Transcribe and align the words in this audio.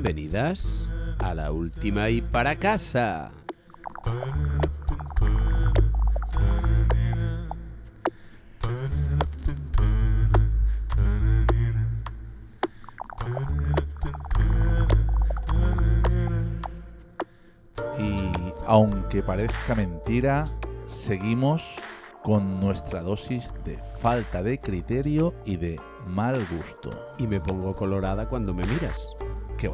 Bienvenidas 0.00 0.88
a 1.18 1.34
la 1.34 1.50
última 1.50 2.08
y 2.08 2.22
para 2.22 2.54
casa. 2.54 3.32
Y 17.98 18.30
aunque 18.68 19.24
parezca 19.24 19.74
mentira, 19.74 20.44
seguimos 20.86 21.64
con 22.22 22.60
nuestra 22.60 23.02
dosis 23.02 23.52
de 23.64 23.78
falta 24.00 24.44
de 24.44 24.60
criterio 24.60 25.34
y 25.44 25.56
de 25.56 25.80
mal 26.06 26.46
gusto. 26.46 26.90
Y 27.18 27.26
me 27.26 27.40
pongo 27.40 27.74
colorada 27.74 28.28
cuando 28.28 28.54
me 28.54 28.64
miras. 28.64 29.10
Qué. 29.58 29.72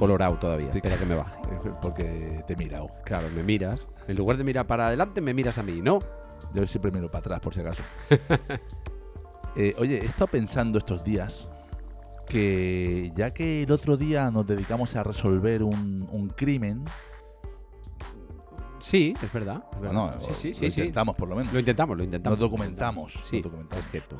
Colorado 0.00 0.36
todavía. 0.38 0.70
Espera 0.72 0.96
que 0.96 1.06
me 1.06 1.14
baje. 1.14 1.38
porque 1.82 2.42
te 2.46 2.54
he 2.54 2.56
mirado. 2.56 2.88
Claro, 3.04 3.28
me 3.34 3.42
miras. 3.44 3.86
En 4.08 4.16
lugar 4.16 4.36
de 4.36 4.42
mirar 4.44 4.66
para 4.66 4.88
adelante, 4.88 5.20
me 5.20 5.32
miras 5.34 5.58
a 5.58 5.62
mí, 5.62 5.80
¿no? 5.80 6.00
Yo 6.54 6.66
siempre 6.66 6.90
miro 6.90 7.08
para 7.10 7.20
atrás, 7.20 7.40
por 7.40 7.54
si 7.54 7.60
acaso. 7.60 7.82
Eh, 9.56 9.74
oye, 9.78 9.98
he 10.00 10.06
estado 10.06 10.28
pensando 10.28 10.78
estos 10.78 11.02
días 11.02 11.48
que 12.28 13.10
ya 13.16 13.32
que 13.34 13.64
el 13.64 13.72
otro 13.72 13.96
día 13.96 14.30
nos 14.30 14.46
dedicamos 14.46 14.94
a 14.94 15.02
resolver 15.02 15.64
un, 15.64 16.08
un 16.12 16.28
crimen, 16.28 16.84
Sí, 18.78 19.12
es 19.22 19.32
verdad. 19.32 19.64
es 19.72 19.80
verdad. 19.80 20.16
bueno, 20.20 20.34
sí, 20.34 20.54
sí, 20.54 20.64
lo 20.66 20.70
sí, 20.70 20.80
intentamos 20.80 21.16
por 21.16 21.28
lo 21.28 21.34
menos. 21.36 21.52
Lo 21.52 21.58
intentamos, 21.58 21.96
lo 21.96 22.04
intentamos. 22.04 22.38
Nos 22.38 22.48
documentamos, 22.48 23.12
Sí, 23.24 23.36
nos 23.38 23.44
documentamos. 23.44 23.84
es 23.84 23.90
cierto. 23.90 24.18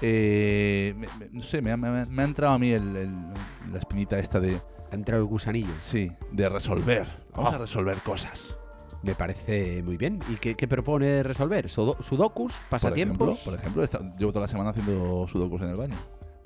Eh, 0.00 0.94
me- 0.96 1.06
me- 1.18 1.28
no 1.32 1.42
sé, 1.42 1.60
me 1.62 1.70
ha, 1.70 1.76
me 1.76 2.22
entrado 2.24 2.54
a 2.54 2.58
mí 2.58 2.70
el- 2.70 2.96
el- 2.96 3.32
la 3.72 3.78
espinita 3.78 4.18
esta 4.18 4.40
de, 4.40 4.60
Ha 4.90 4.94
entrado 4.94 5.22
el 5.22 5.28
gusanillo. 5.28 5.72
sí, 5.80 6.10
de 6.32 6.48
resolver. 6.48 7.06
Vamos 7.34 7.52
Ah. 7.52 7.56
a 7.56 7.58
resolver 7.58 7.98
cosas. 8.02 8.56
Me 9.02 9.14
parece 9.14 9.82
muy 9.82 9.96
bien. 9.96 10.20
¿Y 10.28 10.36
qué, 10.36 10.54
qué 10.56 10.66
propone 10.66 11.22
resolver? 11.22 11.66
Sudo- 11.68 11.96
¿Sudokus? 12.02 12.52
Por 12.52 12.80
ejemplo, 12.92 13.26
¿Pasatiempos? 13.26 13.38
por 13.40 13.54
ejemplo 13.54 13.84
llevo 14.18 14.32
toda 14.32 14.46
la 14.46 14.48
semana 14.48 14.70
haciendo 14.70 15.26
sudokus 15.28 15.62
en 15.62 15.68
el 15.68 15.76
baño. 15.76 15.96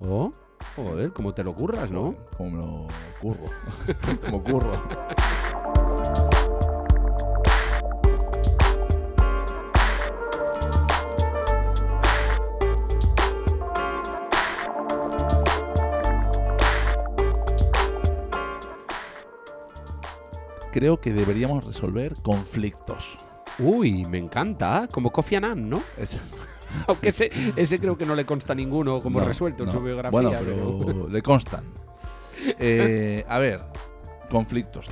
Oh, 0.00 0.32
joder, 0.77 1.12
cómo 1.12 1.32
te 1.32 1.44
lo 1.44 1.55
curras, 1.55 1.91
¿no? 1.91 2.14
Como 2.36 2.50
me 2.50 2.56
lo 2.58 2.86
curro. 3.20 3.44
Como 4.22 4.42
curro. 4.42 4.82
Creo 20.72 21.00
que 21.00 21.12
deberíamos 21.12 21.64
resolver 21.64 22.14
conflictos. 22.22 23.16
Uy, 23.58 24.04
me 24.06 24.19
encanta. 24.19 24.88
Como 24.92 25.10
Kofi 25.10 25.36
Annan, 25.36 25.69
¿no? 25.69 25.82
Es- 25.97 26.19
Aunque 26.86 27.08
ese, 27.08 27.31
ese 27.56 27.78
creo 27.81 27.98
que 27.98 28.04
no 28.04 28.14
le 28.14 28.25
consta 28.25 28.54
ninguno 28.54 29.00
como 29.00 29.19
no, 29.20 29.26
resuelto 29.26 29.64
en 29.64 29.72
su 29.72 29.80
biografía. 29.80 30.10
Bueno, 30.10 30.30
pero 30.38 31.09
le 31.10 31.20
constan. 31.22 31.64
Eh, 32.59 33.25
a 33.28 33.38
ver, 33.41 33.60
conflictos. 34.30 34.86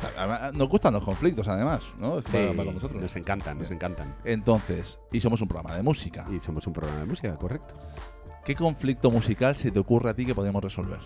Nos 0.54 0.68
gustan 0.68 0.94
los 0.94 1.04
conflictos, 1.04 1.46
además, 1.46 1.82
¿no? 1.98 2.20
Sí, 2.20 2.32
para- 2.32 2.52
para 2.56 2.72
nosotros. 2.72 3.00
nos 3.00 3.14
encantan, 3.14 3.58
nos 3.58 3.70
encantan. 3.70 4.16
Entonces, 4.24 4.98
y 5.12 5.20
somos 5.20 5.40
un 5.40 5.46
programa 5.48 5.76
de 5.76 5.82
música. 5.84 6.26
Y 6.36 6.40
somos 6.40 6.66
un 6.66 6.72
programa 6.72 6.98
de 7.00 7.06
música, 7.06 7.36
correcto. 7.36 7.74
¿Qué 8.44 8.54
conflicto 8.56 9.10
musical 9.10 9.54
se 9.56 9.70
te 9.70 9.78
ocurre 9.78 10.10
a 10.10 10.14
ti 10.14 10.26
que 10.26 10.34
podemos 10.34 10.62
resolver? 10.62 10.98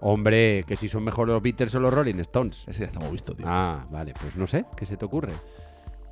Hombre, 0.00 0.64
que 0.66 0.76
si 0.76 0.88
son 0.88 1.04
mejor 1.04 1.28
los 1.28 1.42
Beatles 1.42 1.74
o 1.74 1.80
los 1.80 1.92
Rolling 1.92 2.18
Stones. 2.20 2.64
Ese 2.68 2.80
ya 2.80 2.86
estamos 2.86 3.10
visto, 3.10 3.34
tío. 3.34 3.46
Ah, 3.48 3.86
vale, 3.90 4.14
pues 4.20 4.36
no 4.36 4.46
sé, 4.46 4.64
¿qué 4.76 4.86
se 4.86 4.96
te 4.96 5.04
ocurre? 5.04 5.32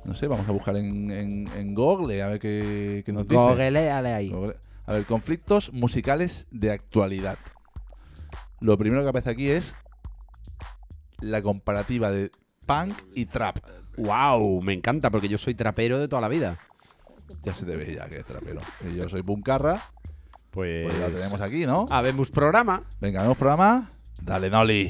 No 0.03 0.13
sé, 0.13 0.27
vamos 0.27 0.47
a 0.47 0.51
buscar 0.51 0.75
en, 0.77 1.09
en, 1.09 1.47
en 1.55 1.73
Google 1.73 2.21
a 2.21 2.27
ver 2.27 2.39
qué, 2.39 3.03
qué 3.05 3.11
nos 3.11 3.23
dice. 3.23 3.35
Googleale 3.35 4.13
ahí. 4.13 4.29
Google. 4.29 4.57
A 4.85 4.93
ver, 4.93 5.05
conflictos 5.05 5.73
musicales 5.73 6.45
de 6.51 6.71
actualidad. 6.71 7.39
Lo 8.59 8.77
primero 8.77 9.01
que 9.01 9.09
aparece 9.09 9.31
aquí 9.31 9.49
es 9.49 9.75
la 11.19 11.41
comparativa 11.41 12.11
de 12.11 12.31
punk 12.65 12.93
y 13.13 13.25
trap. 13.25 13.57
Wow, 13.97 14.61
me 14.61 14.73
encanta 14.73 15.09
porque 15.09 15.27
yo 15.27 15.37
soy 15.37 15.55
trapero 15.55 15.97
de 15.97 16.07
toda 16.07 16.21
la 16.21 16.27
vida. 16.27 16.59
Ya 17.41 17.53
se 17.53 17.65
te 17.65 17.75
ve 17.75 17.95
ya 17.95 18.07
que 18.07 18.17
es 18.19 18.25
trapero. 18.25 18.61
Y 18.87 18.95
yo 18.95 19.09
soy 19.09 19.23
puncarra, 19.23 19.81
Pues, 20.55 20.85
pues 20.85 20.97
lo 20.97 21.07
tenemos 21.09 21.41
aquí, 21.41 21.65
¿no? 21.65 21.85
Habemos 21.89 22.31
programa. 22.31 22.83
Venga, 23.01 23.21
vemos 23.21 23.37
programa. 23.37 23.91
Dale, 24.21 24.49
Noli. 24.49 24.89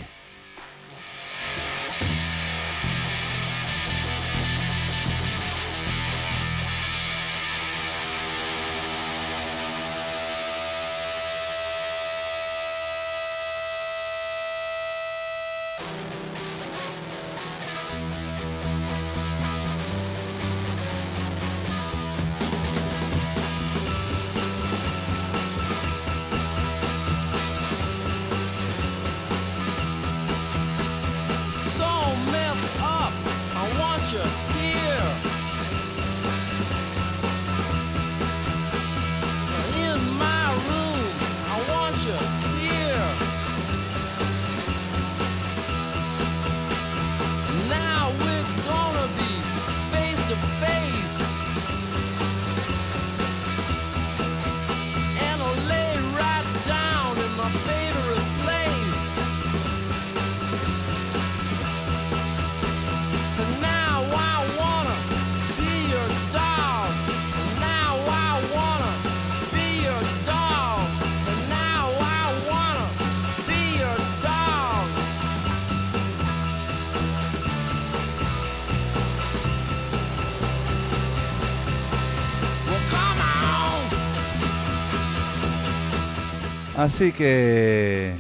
Así 86.85 87.11
que 87.13 88.13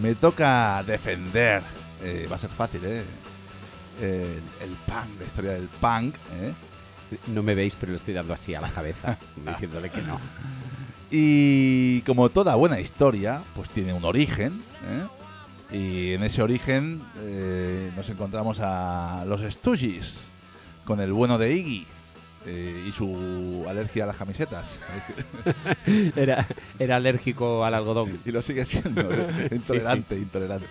me 0.00 0.14
toca 0.14 0.82
defender. 0.86 1.62
eh, 2.02 2.28
va 2.30 2.36
a 2.36 2.38
ser 2.38 2.50
fácil, 2.50 2.82
¿eh? 2.84 3.02
El, 3.98 4.42
el 4.68 4.76
punk, 4.86 5.18
la 5.18 5.24
historia 5.26 5.52
del 5.52 5.68
punk, 5.80 6.14
¿eh? 6.42 6.52
No 7.28 7.42
me 7.42 7.54
veis, 7.54 7.74
pero 7.80 7.92
le 7.92 7.96
estoy 7.96 8.12
dando 8.12 8.34
así 8.34 8.54
a 8.54 8.60
la 8.60 8.68
cabeza, 8.70 9.16
diciéndole 9.46 9.88
que 9.88 10.02
no. 10.02 10.18
Y 11.10 12.02
como 12.02 12.28
toda 12.28 12.54
buena 12.56 12.78
historia, 12.78 13.42
pues 13.56 13.70
tiene 13.70 13.94
un 13.94 14.04
origen, 14.04 14.62
¿eh? 15.72 15.74
Y 15.76 16.12
en 16.12 16.22
ese 16.22 16.42
origen 16.42 17.02
eh, 17.20 17.90
nos 17.96 18.08
encontramos 18.10 18.58
a 18.60 19.24
los 19.26 19.40
Stooges, 19.50 20.18
con 20.84 21.00
el 21.00 21.12
bueno 21.14 21.38
de 21.38 21.54
Iggy. 21.54 21.86
Eh, 22.46 22.86
y 22.88 22.92
su 22.92 23.64
alergia 23.68 24.04
a 24.04 24.06
las 24.08 24.16
camisetas. 24.16 24.66
Era, 26.16 26.46
era 26.78 26.96
alérgico 26.96 27.64
al 27.64 27.74
algodón. 27.74 28.18
y 28.24 28.30
lo 28.30 28.42
sigue 28.42 28.64
siendo. 28.64 29.02
¿eh? 29.12 29.48
intolerante, 29.52 30.16
intolerante. 30.16 30.66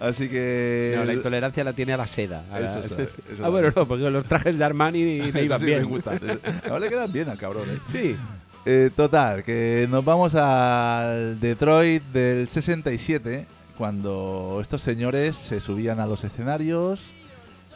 Así 0.00 0.28
que. 0.28 0.94
No, 0.96 1.04
la 1.04 1.12
intolerancia 1.14 1.64
la 1.64 1.72
tiene 1.72 1.92
a 1.92 1.96
la 1.96 2.06
seda. 2.06 2.44
a 2.52 2.60
la- 2.60 2.70
Eso 2.78 2.88
sabe, 2.88 3.02
eso 3.32 3.44
ah, 3.44 3.48
bueno, 3.48 3.72
no, 3.74 3.86
porque 3.86 4.08
los 4.10 4.24
trajes 4.26 4.56
de 4.58 4.64
Armani 4.64 5.20
Eso 5.20 5.38
iban 5.40 5.60
sí 5.60 5.66
bien. 5.66 5.78
me 5.80 5.84
gusta. 5.84 6.18
Ahora 6.64 6.78
le 6.80 6.88
quedan 6.88 7.12
bien 7.12 7.28
al 7.28 7.38
cabrón, 7.38 7.68
¿eh? 7.70 7.78
Sí. 7.90 8.16
Eh, 8.66 8.90
total, 8.94 9.44
que 9.44 9.86
nos 9.90 10.04
vamos 10.04 10.34
al 10.34 11.40
Detroit 11.40 12.02
del 12.12 12.48
67, 12.48 13.46
cuando 13.78 14.58
estos 14.60 14.82
señores 14.82 15.36
se 15.36 15.60
subían 15.60 16.00
a 16.00 16.06
los 16.06 16.22
escenarios, 16.24 17.00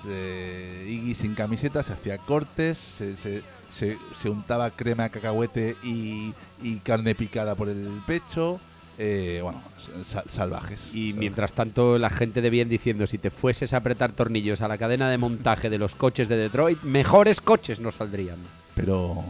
se- 0.02 0.84
Iggy 0.88 1.14
sin 1.14 1.34
camiseta, 1.34 1.82
se 1.82 1.92
hacía 1.92 2.18
cortes, 2.18 2.78
se, 2.78 3.16
se- 3.16 3.42
se- 3.74 3.98
se 4.20 4.28
untaba 4.28 4.70
crema 4.70 5.04
de 5.04 5.10
cacahuete 5.10 5.76
y, 5.82 6.34
y 6.62 6.76
carne 6.84 7.14
picada 7.14 7.54
por 7.54 7.68
el 7.68 7.88
pecho. 8.06 8.60
eh, 8.98 9.40
bueno, 9.42 9.62
sal- 10.04 10.24
salvajes. 10.28 10.90
Y 10.92 11.14
mientras 11.14 11.54
tanto, 11.54 11.98
la 11.98 12.10
gente 12.10 12.42
de 12.42 12.50
bien 12.50 12.68
diciendo: 12.68 13.06
si 13.06 13.16
te 13.18 13.30
fueses 13.30 13.72
a 13.72 13.78
apretar 13.78 14.12
tornillos 14.12 14.60
a 14.60 14.68
la 14.68 14.76
cadena 14.76 15.08
de 15.10 15.16
montaje 15.18 15.70
de 15.70 15.78
los 15.78 15.94
coches 15.94 16.28
de 16.28 16.36
Detroit, 16.36 16.82
mejores 16.82 17.40
coches 17.40 17.80
nos 17.80 17.94
saldrían. 17.96 18.36
Pero, 18.74 19.24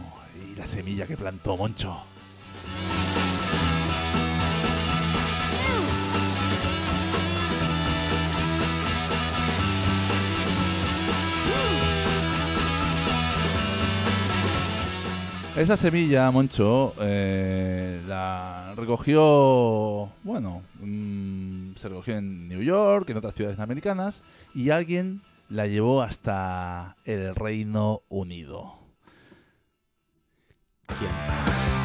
¿y 0.51 0.55
la 0.57 0.65
semilla 0.65 1.07
que 1.07 1.15
plantó 1.15 1.55
Moncho? 1.55 1.97
Esa 15.55 15.77
semilla, 15.77 16.31
Moncho, 16.31 16.95
eh, 16.99 18.01
la 18.07 18.73
recogió, 18.75 20.09
bueno, 20.23 20.63
mm, 20.79 21.75
se 21.75 21.89
recogió 21.89 22.17
en 22.17 22.47
New 22.47 22.63
York, 22.63 23.07
en 23.11 23.17
otras 23.17 23.35
ciudades 23.35 23.59
americanas, 23.59 24.23
y 24.55 24.71
alguien 24.71 25.21
la 25.49 25.67
llevó 25.67 26.01
hasta 26.01 26.95
el 27.05 27.35
Reino 27.35 28.01
Unido. 28.09 28.79
¿Quién? 30.87 31.82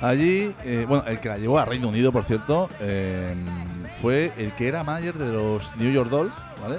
Allí, 0.00 0.54
eh, 0.64 0.86
bueno, 0.88 1.04
el 1.06 1.20
que 1.20 1.28
la 1.28 1.36
llevó 1.36 1.58
a 1.58 1.66
Reino 1.66 1.88
Unido, 1.88 2.10
por 2.10 2.24
cierto, 2.24 2.70
eh, 2.80 3.34
fue 4.00 4.32
el 4.38 4.52
que 4.52 4.66
era 4.66 4.82
manager 4.82 5.14
de 5.14 5.30
los 5.30 5.76
New 5.76 5.92
York 5.92 6.08
Dolls, 6.08 6.32
¿vale? 6.62 6.78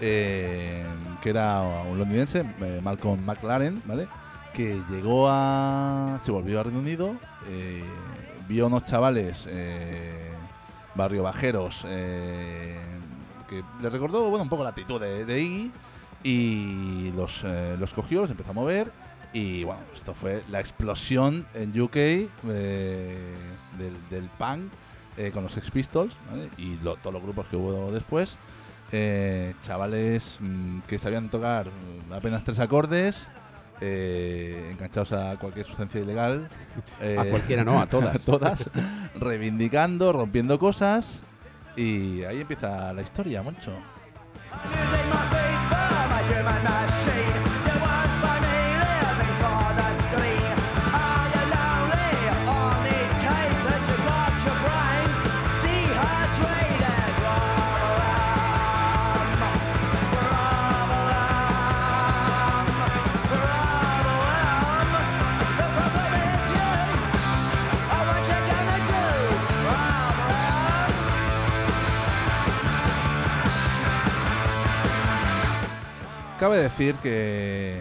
Eh, 0.00 0.84
que 1.20 1.30
era 1.30 1.62
un 1.62 1.98
londinense, 1.98 2.44
Malcolm 2.80 3.24
McLaren, 3.24 3.82
¿vale? 3.86 4.06
Que 4.52 4.80
llegó 4.88 5.28
a. 5.28 6.20
se 6.22 6.30
volvió 6.30 6.60
a 6.60 6.62
Reino 6.62 6.78
Unido, 6.78 7.16
vio 8.46 8.68
unos 8.68 8.84
chavales, 8.84 9.48
barrio 10.94 11.24
bajeros, 11.24 11.80
que 11.82 13.64
le 13.82 13.90
recordó, 13.90 14.30
bueno, 14.30 14.44
un 14.44 14.48
poco 14.48 14.62
la 14.62 14.70
actitud 14.70 15.00
de, 15.00 15.24
de 15.24 15.40
Iggy, 15.40 15.72
y 16.22 17.12
los, 17.16 17.42
los 17.80 17.92
cogió, 17.92 18.20
los 18.20 18.30
empezó 18.30 18.50
a 18.50 18.54
mover, 18.54 18.92
y 19.34 19.64
bueno, 19.64 19.82
esto 19.94 20.14
fue 20.14 20.42
la 20.48 20.60
explosión 20.60 21.46
en 21.54 21.78
UK 21.78 21.96
eh, 21.96 22.28
del, 23.78 23.96
del 24.08 24.30
punk 24.38 24.72
eh, 25.18 25.30
con 25.32 25.42
los 25.42 25.52
Sex 25.52 25.70
Pistols 25.70 26.16
¿vale? 26.30 26.48
y 26.56 26.76
lo- 26.82 26.96
todos 26.96 27.12
los 27.12 27.22
grupos 27.22 27.46
que 27.48 27.56
hubo 27.56 27.92
después. 27.92 28.36
Eh, 28.92 29.54
chavales 29.66 30.36
mm, 30.40 30.80
que 30.86 30.98
sabían 30.98 31.28
tocar 31.28 31.66
apenas 32.12 32.44
tres 32.44 32.60
acordes, 32.60 33.26
eh, 33.80 34.68
enganchados 34.70 35.10
a 35.12 35.36
cualquier 35.36 35.66
sustancia 35.66 36.00
ilegal. 36.00 36.48
eh, 37.00 37.16
A 37.18 37.24
cualquiera 37.24 37.64
no, 37.64 37.80
a 37.80 37.86
todas. 37.90 38.22
a 38.22 38.24
todas, 38.24 38.70
reivindicando, 39.16 40.12
rompiendo 40.12 40.58
cosas. 40.60 41.22
Y 41.76 42.22
ahí 42.22 42.40
empieza 42.42 42.92
la 42.92 43.02
historia, 43.02 43.42
Moncho. 43.42 43.72
Cabe 76.44 76.58
decir 76.58 76.96
que 76.96 77.80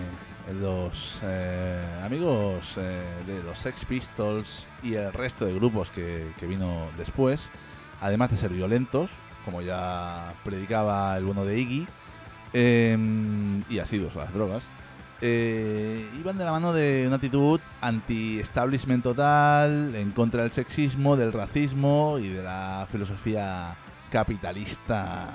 los 0.61 1.19
eh, 1.21 1.83
amigos 2.01 2.75
eh, 2.77 3.03
de 3.27 3.43
los 3.43 3.59
Sex 3.59 3.83
Pistols 3.83 4.65
y 4.81 4.93
el 4.93 5.11
resto 5.11 5.43
de 5.43 5.53
grupos 5.53 5.89
que, 5.89 6.31
vino 6.43 6.87
después, 6.97 7.49
además 7.99 8.31
de 8.31 8.37
ser 8.37 8.51
violentos, 8.51 9.09
como 9.43 9.61
ya 9.61 10.33
predicaba 10.45 11.17
el 11.17 11.25
bueno 11.25 11.43
de 11.43 11.59
Iggy, 11.59 11.87
eh, 12.53 12.97
y 13.69 13.79
asiduos 13.79 14.15
a 14.15 14.19
las 14.19 14.33
drogas, 14.33 14.63
eh, 15.19 16.09
iban 16.17 16.37
de 16.37 16.45
la 16.45 16.51
mano 16.53 16.71
de 16.71 17.03
una 17.05 17.17
actitud 17.17 17.59
anti-establishment 17.81 19.03
total, 19.03 19.93
en 19.93 20.11
contra 20.11 20.43
del 20.43 20.53
sexismo, 20.53 21.17
del 21.17 21.33
racismo 21.33 22.17
y 22.17 22.29
de 22.29 22.43
la 22.43 22.87
filosofía 22.89 23.75
capitalista 24.09 25.31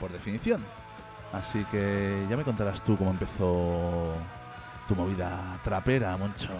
por 0.00 0.10
definición. 0.10 0.79
Así 1.32 1.64
que 1.70 2.26
ya 2.28 2.36
me 2.36 2.44
contarás 2.44 2.80
tú 2.82 2.96
cómo 2.96 3.10
empezó 3.10 4.14
tu 4.88 4.96
movida 4.96 5.30
trapera, 5.62 6.16
Moncho. 6.16 6.50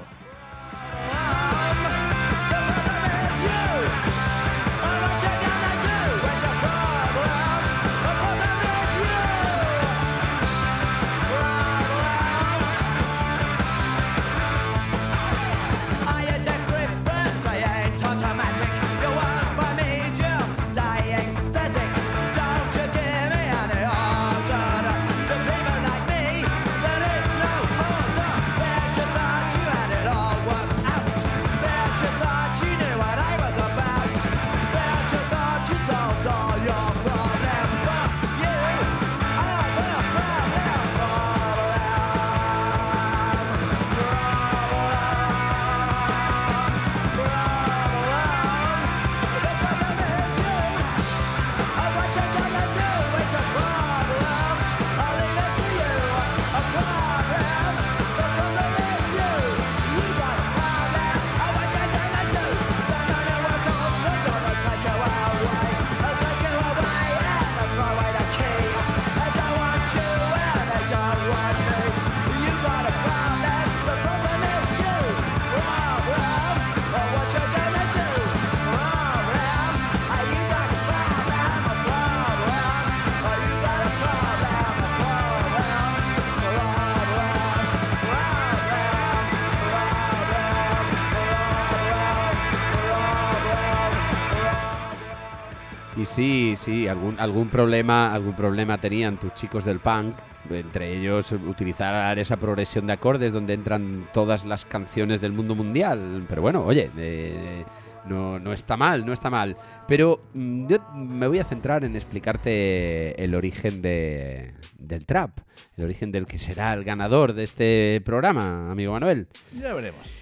Sí, 96.11 96.55
sí, 96.57 96.89
algún, 96.89 97.19
algún 97.19 97.49
problema, 97.49 98.13
algún 98.13 98.35
problema 98.35 98.79
tenían 98.79 99.17
tus 99.17 99.35
chicos 99.35 99.65
del 99.65 99.79
punk, 99.79 100.15
entre 100.51 100.99
ellos 100.99 101.33
utilizar 101.33 102.19
esa 102.19 102.37
progresión 102.37 102.87
de 102.87 102.95
acordes 102.95 103.33
donde 103.33 103.55
entran 103.55 104.09
todas 104.13 104.45
las 104.45 104.65
canciones 104.65 105.21
del 105.21 105.33
mundo 105.33 105.55
mundial. 105.55 106.25
Pero 106.29 106.43
bueno, 106.43 106.65
oye, 106.65 106.91
eh, 106.97 107.65
no, 108.07 108.39
no 108.39 108.53
está 108.53 108.77
mal, 108.77 109.07
no 109.07 109.13
está 109.13 109.31
mal. 109.31 109.57
Pero 109.87 110.23
mm, 110.35 110.67
yo 110.67 110.79
me 110.95 111.29
voy 111.29 111.39
a 111.39 111.45
centrar 111.45 111.85
en 111.85 111.95
explicarte 111.95 113.23
el 113.23 113.35
origen 113.35 113.81
de, 113.81 114.55
del 114.79 115.07
trap, 115.07 115.31
el 115.77 115.85
origen 115.85 116.11
del 116.11 116.27
que 116.27 116.39
será 116.39 116.73
el 116.75 116.85
ganador 116.85 117.33
de 117.33 117.45
este 117.45 118.03
programa, 118.05 118.71
amigo 118.71 118.93
Manuel. 118.93 119.29
Ya 119.59 119.73
veremos. 119.73 120.20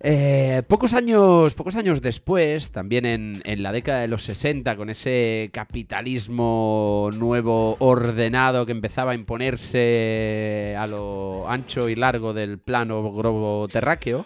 Eh, 0.00 0.62
pocos, 0.68 0.94
años, 0.94 1.54
pocos 1.54 1.74
años 1.74 2.00
después, 2.00 2.70
también 2.70 3.04
en, 3.04 3.42
en 3.44 3.62
la 3.64 3.72
década 3.72 4.00
de 4.00 4.08
los 4.08 4.22
60, 4.22 4.76
con 4.76 4.90
ese 4.90 5.50
capitalismo 5.52 7.10
nuevo 7.16 7.76
ordenado 7.80 8.64
que 8.64 8.72
empezaba 8.72 9.12
a 9.12 9.14
imponerse 9.16 10.76
a 10.78 10.86
lo 10.86 11.48
ancho 11.48 11.88
y 11.88 11.96
largo 11.96 12.32
del 12.32 12.58
plano 12.58 13.10
globo 13.10 13.66
terráqueo, 13.66 14.24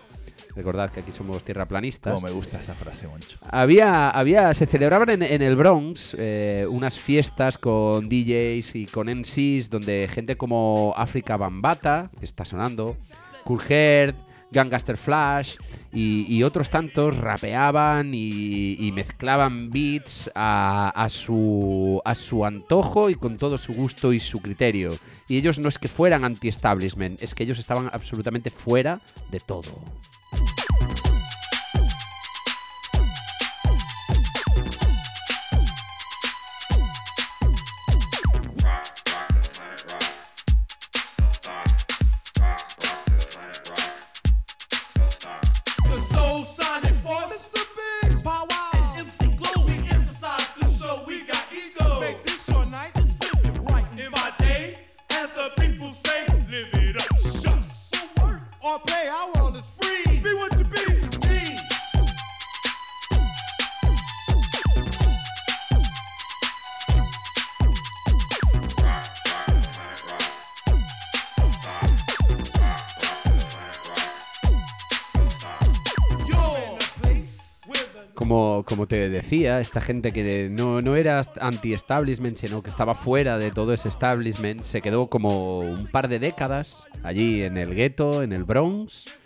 recordad 0.54 0.90
que 0.90 1.00
aquí 1.00 1.12
somos 1.12 1.42
tierraplanistas, 1.42 2.14
Como 2.14 2.26
me 2.26 2.32
gusta 2.32 2.60
esa 2.60 2.74
frase, 2.74 3.08
Moncho. 3.08 3.38
había, 3.50 4.10
había, 4.10 4.52
se 4.52 4.66
celebraban 4.66 5.08
en, 5.08 5.22
en 5.22 5.40
el 5.40 5.56
Bronx 5.56 6.14
eh, 6.18 6.66
unas 6.68 6.98
fiestas 6.98 7.56
con 7.56 8.10
DJs 8.10 8.74
y 8.76 8.84
con 8.84 9.06
MCs 9.08 9.70
donde 9.70 10.06
gente 10.12 10.36
como 10.36 10.92
África 10.98 11.38
Bambata, 11.38 12.10
que 12.18 12.26
está 12.26 12.44
sonando, 12.44 12.96
Cool 13.44 13.60
Herc, 13.66 14.16
Gangster 14.52 14.96
Flash 14.96 15.56
y, 15.92 16.42
otros 16.42 16.70
tantos 16.70 17.16
rapeaban 17.16 18.14
y, 18.14 18.76
y 18.78 18.92
mezclaban 18.92 19.70
beats 19.70 20.30
a, 20.34 20.90
a 20.94 21.08
su, 21.08 22.00
a 22.04 22.14
su 22.14 22.44
antojo 22.44 23.10
y 23.10 23.14
con 23.14 23.38
todo 23.38 23.58
su 23.58 23.74
gusto 23.74 24.12
y 24.12 24.20
su 24.20 24.40
criterio. 24.40 24.90
Y 25.28 25.36
ellos 25.36 25.58
no 25.58 25.68
es 25.68 25.78
que 25.78 25.88
fueran 25.88 26.24
anti-establishment, 26.24 27.22
es 27.22 27.34
que 27.34 27.44
ellos 27.44 27.58
estaban 27.58 27.90
absolutamente 27.92 28.50
fuera 28.50 29.00
de 29.30 29.40
todo. 29.40 29.72
Esta 79.32 79.80
gente 79.80 80.12
que 80.12 80.48
no, 80.50 80.82
no 80.82 80.94
era 80.94 81.22
anti-establishment, 81.40 82.36
sino 82.36 82.62
que 82.62 82.68
estaba 82.68 82.94
fuera 82.94 83.38
de 83.38 83.50
todo 83.50 83.72
ese 83.72 83.88
establishment, 83.88 84.62
se 84.62 84.82
quedó 84.82 85.06
como 85.06 85.60
un 85.60 85.86
par 85.86 86.08
de 86.08 86.18
décadas 86.18 86.84
allí 87.02 87.42
en 87.42 87.56
el 87.56 87.74
gueto, 87.74 88.22
en 88.22 88.32
el 88.32 88.44
Bronx, 88.44 89.18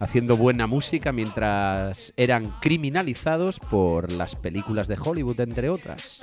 haciendo 0.00 0.36
buena 0.36 0.66
música 0.66 1.12
mientras 1.12 2.12
eran 2.16 2.52
criminalizados 2.60 3.60
por 3.60 4.10
las 4.10 4.34
películas 4.34 4.88
de 4.88 4.98
Hollywood, 5.00 5.40
entre 5.40 5.70
otras. 5.70 6.20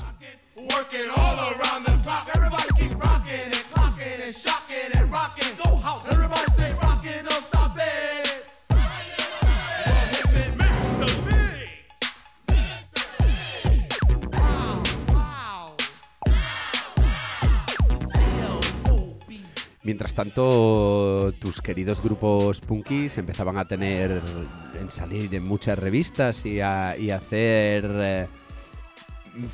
Mientras 19.89 20.13
tanto, 20.13 21.33
tus 21.39 21.63
queridos 21.63 22.03
grupos 22.03 22.61
punkis 22.61 23.17
empezaban 23.17 23.57
a 23.57 23.65
tener, 23.65 24.21
en 24.79 24.91
salir 24.91 25.33
en 25.33 25.43
muchas 25.43 25.79
revistas 25.79 26.45
y 26.45 26.61
a, 26.61 26.95
y 26.95 27.09
a 27.09 27.15
hacer 27.15 27.89
eh, 28.03 28.27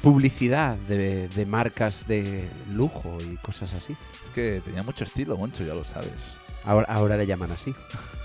publicidad 0.03 0.75
de, 0.75 1.29
de 1.29 1.45
marcas 1.45 2.05
de 2.05 2.49
lujo 2.73 3.17
y 3.23 3.37
cosas 3.37 3.73
así. 3.75 3.93
Es 3.93 4.29
que 4.31 4.61
tenía 4.65 4.83
mucho 4.83 5.05
estilo, 5.05 5.37
Moncho, 5.37 5.63
ya 5.63 5.73
lo 5.73 5.85
sabes. 5.85 6.11
Ahora, 6.65 6.87
ahora 6.89 7.15
le 7.15 7.25
llaman 7.25 7.53
así. 7.53 7.73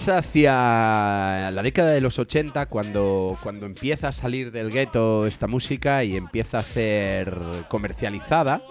Es 0.00 0.08
hacia 0.08 1.50
la 1.50 1.62
década 1.62 1.90
de 1.92 2.00
los 2.00 2.18
80 2.18 2.64
cuando, 2.66 3.36
cuando 3.42 3.66
empieza 3.66 4.08
a 4.08 4.12
salir 4.12 4.50
del 4.50 4.70
gueto 4.70 5.26
esta 5.26 5.46
música 5.46 6.02
y 6.04 6.16
empieza 6.16 6.56
a 6.56 6.64
ser 6.64 7.36
comercializada. 7.68 8.62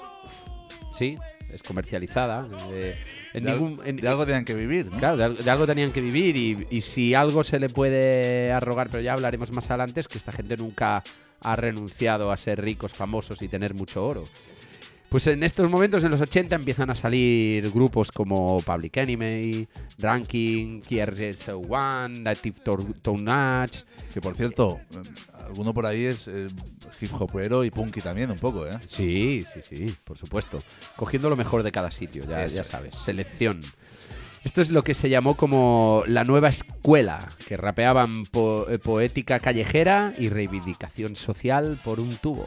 Sí, 0.91 1.17
es 1.53 1.61
comercializada. 1.61 2.47
eh, 2.73 2.97
en 3.35 3.43
De, 3.43 3.51
ningún, 3.51 3.79
en- 3.85 3.97
de 3.97 4.07
algo 4.07 4.25
tenían 4.25 4.43
que 4.43 4.55
vivir, 4.55 4.87
¿no? 4.91 4.97
Claro, 4.97 5.35
de 5.35 5.51
algo 5.51 5.67
tenían 5.67 5.91
que 5.91 6.01
vivir 6.01 6.35
y, 6.35 6.65
y 6.71 6.81
si 6.81 7.13
algo 7.13 7.43
se 7.43 7.59
le 7.59 7.69
puede 7.69 8.51
arrogar, 8.51 8.89
pero 8.89 9.03
ya 9.03 9.13
hablaremos 9.13 9.51
más 9.51 9.69
adelante, 9.69 9.99
es 9.99 10.07
que 10.07 10.17
esta 10.17 10.31
gente 10.31 10.57
nunca 10.57 11.03
ha 11.41 11.55
renunciado 11.55 12.31
a 12.31 12.37
ser 12.37 12.59
ricos, 12.59 12.91
famosos 12.93 13.43
y 13.43 13.47
tener 13.47 13.75
mucho 13.75 14.03
oro. 14.03 14.27
Pues 15.09 15.25
en 15.25 15.41
estos 15.41 15.67
momentos, 15.71 16.03
en 16.03 16.11
los 16.11 16.21
80, 16.21 16.55
empiezan 16.55 16.91
a 16.91 16.95
salir 16.95 17.71
grupos 17.71 18.11
como 18.11 18.59
Public 18.61 18.95
Enemy, 18.97 19.67
Ranking, 19.97 20.81
KRS-One, 20.81 22.19
Native 22.19 22.57
Tor- 22.63 22.93
Tonage. 23.01 23.79
Que 24.13 24.21
por 24.21 24.35
cierto, 24.35 24.77
alguno 25.47 25.73
por 25.73 25.87
ahí 25.87 26.05
es 26.05 26.27
eh, 26.27 26.47
hip 27.01 27.09
hopero 27.19 27.63
y 27.63 27.71
punky 27.71 28.01
también, 28.01 28.29
un 28.29 28.37
poco, 28.37 28.67
¿eh? 28.67 28.77
Sí, 28.87 29.43
sí, 29.51 29.61
sí, 29.63 29.95
por 30.03 30.15
supuesto. 30.17 30.61
Cogiendo 30.95 31.27
lo 31.27 31.35
mejor 31.35 31.63
de 31.63 31.71
cada 31.71 31.89
sitio, 31.89 32.23
ya, 32.27 32.63
sabes. 32.63 32.95
Selección. 32.95 33.61
Esto 34.43 34.61
es 34.61 34.69
lo 34.69 34.83
que 34.83 34.93
se 34.93 35.09
llamó 35.09 35.35
como 35.35 36.03
la 36.07 36.23
nueva 36.23 36.49
escuela, 36.49 37.27
que 37.47 37.57
rapeaban 37.57 38.25
po- 38.27 38.67
eh, 38.69 38.77
poética 38.77 39.39
callejera 39.39 40.13
y 40.19 40.29
reivindicación 40.29 41.15
social 41.15 41.79
por 41.83 41.99
un 41.99 42.15
tubo. 42.15 42.45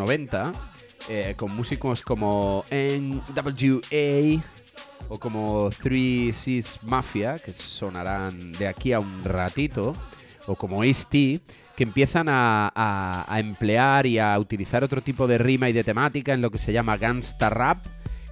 90, 0.00 0.52
eh, 1.08 1.34
con 1.36 1.54
músicos 1.54 2.02
como 2.02 2.64
NWA 2.70 4.42
o 5.08 5.18
como 5.18 5.68
Three 5.70 6.32
Seas 6.32 6.80
Mafia, 6.82 7.38
que 7.38 7.52
sonarán 7.52 8.52
de 8.52 8.66
aquí 8.66 8.92
a 8.92 9.00
un 9.00 9.22
ratito, 9.24 9.92
o 10.46 10.54
como 10.54 10.82
Ice-T, 10.84 11.40
que 11.76 11.84
empiezan 11.84 12.28
a, 12.28 13.26
emplear 13.38 14.06
y 14.06 14.18
a 14.18 14.38
utilizar 14.38 14.82
otro 14.84 15.00
tipo 15.02 15.26
de 15.26 15.38
rima 15.38 15.68
y 15.68 15.72
de 15.72 15.84
temática 15.84 16.32
en 16.32 16.40
lo 16.40 16.50
que 16.50 16.58
se 16.58 16.72
llama 16.72 16.96
gangsta 16.96 17.50
rap, 17.50 17.84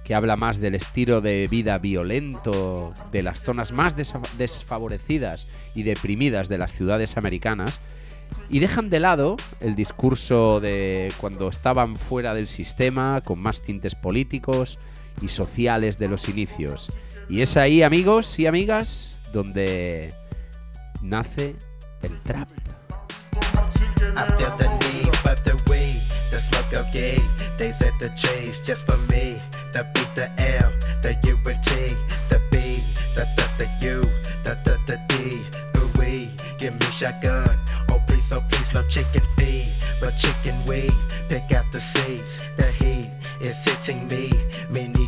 que 0.03 0.15
habla 0.15 0.35
más 0.35 0.59
del 0.59 0.73
estilo 0.73 1.21
de 1.21 1.47
vida 1.47 1.77
violento 1.77 2.93
de 3.11 3.21
las 3.21 3.41
zonas 3.41 3.71
más 3.71 3.95
desfavorecidas 3.95 5.47
y 5.75 5.83
deprimidas 5.83 6.49
de 6.49 6.57
las 6.57 6.71
ciudades 6.71 7.15
americanas, 7.17 7.79
y 8.49 8.59
dejan 8.59 8.89
de 8.89 8.99
lado 8.99 9.37
el 9.59 9.75
discurso 9.75 10.59
de 10.59 11.11
cuando 11.19 11.49
estaban 11.49 11.95
fuera 11.95 12.33
del 12.33 12.47
sistema, 12.47 13.21
con 13.21 13.39
más 13.39 13.61
tintes 13.61 13.95
políticos 13.95 14.79
y 15.21 15.29
sociales 15.29 15.99
de 15.99 16.07
los 16.07 16.29
inicios. 16.29 16.89
Y 17.29 17.41
es 17.41 17.57
ahí, 17.57 17.83
amigos 17.83 18.39
y 18.39 18.47
amigas, 18.47 19.21
donde 19.31 20.13
nace 21.01 21.55
el 22.01 22.19
trap. 22.23 22.49
Oh 38.31 38.43
please, 38.49 38.73
no 38.73 38.83
chicken 38.87 39.23
feed, 39.37 39.73
but 39.99 40.15
chicken 40.17 40.63
weed. 40.65 40.93
Pick 41.29 41.51
out 41.51 41.65
the 41.71 41.81
seeds, 41.81 42.43
the 42.57 42.65
heat 42.65 43.09
is 43.41 43.63
hitting 43.63 44.07
me. 44.07 44.31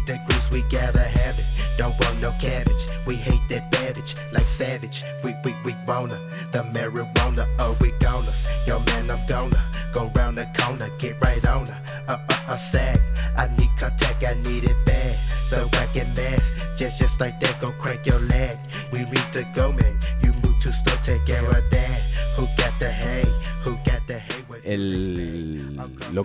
The 0.08 0.20
grease, 0.28 0.50
we 0.50 0.64
gotta 0.64 1.04
have 1.04 1.38
it. 1.38 1.46
Don't 1.78 1.98
want 2.02 2.20
no 2.20 2.32
cabbage, 2.42 2.84
we 3.06 3.16
hate 3.16 3.48
that 3.50 3.72
babbage 3.72 4.16
like 4.32 4.44
savage. 4.44 5.04
We 5.24 5.36
we 5.46 5.56
we 5.64 5.76
wanna 5.88 6.20
the 6.52 6.64
marijuana, 6.64 7.48
oh 7.60 7.78
we 7.80 7.92
gonna. 8.00 8.34
Yo 8.66 8.80
man, 8.80 9.12
I'm 9.12 9.26
gonna 9.28 9.64
go 9.94 10.12
round 10.16 10.38
the 10.40 10.48
corner, 10.58 10.90
get 10.98 11.22
right 11.22 11.46
on 11.48 11.68
her. 11.68 11.82
Uh 12.08 12.18
uh 12.30 12.36
uh 12.48 12.56
sag, 12.56 13.01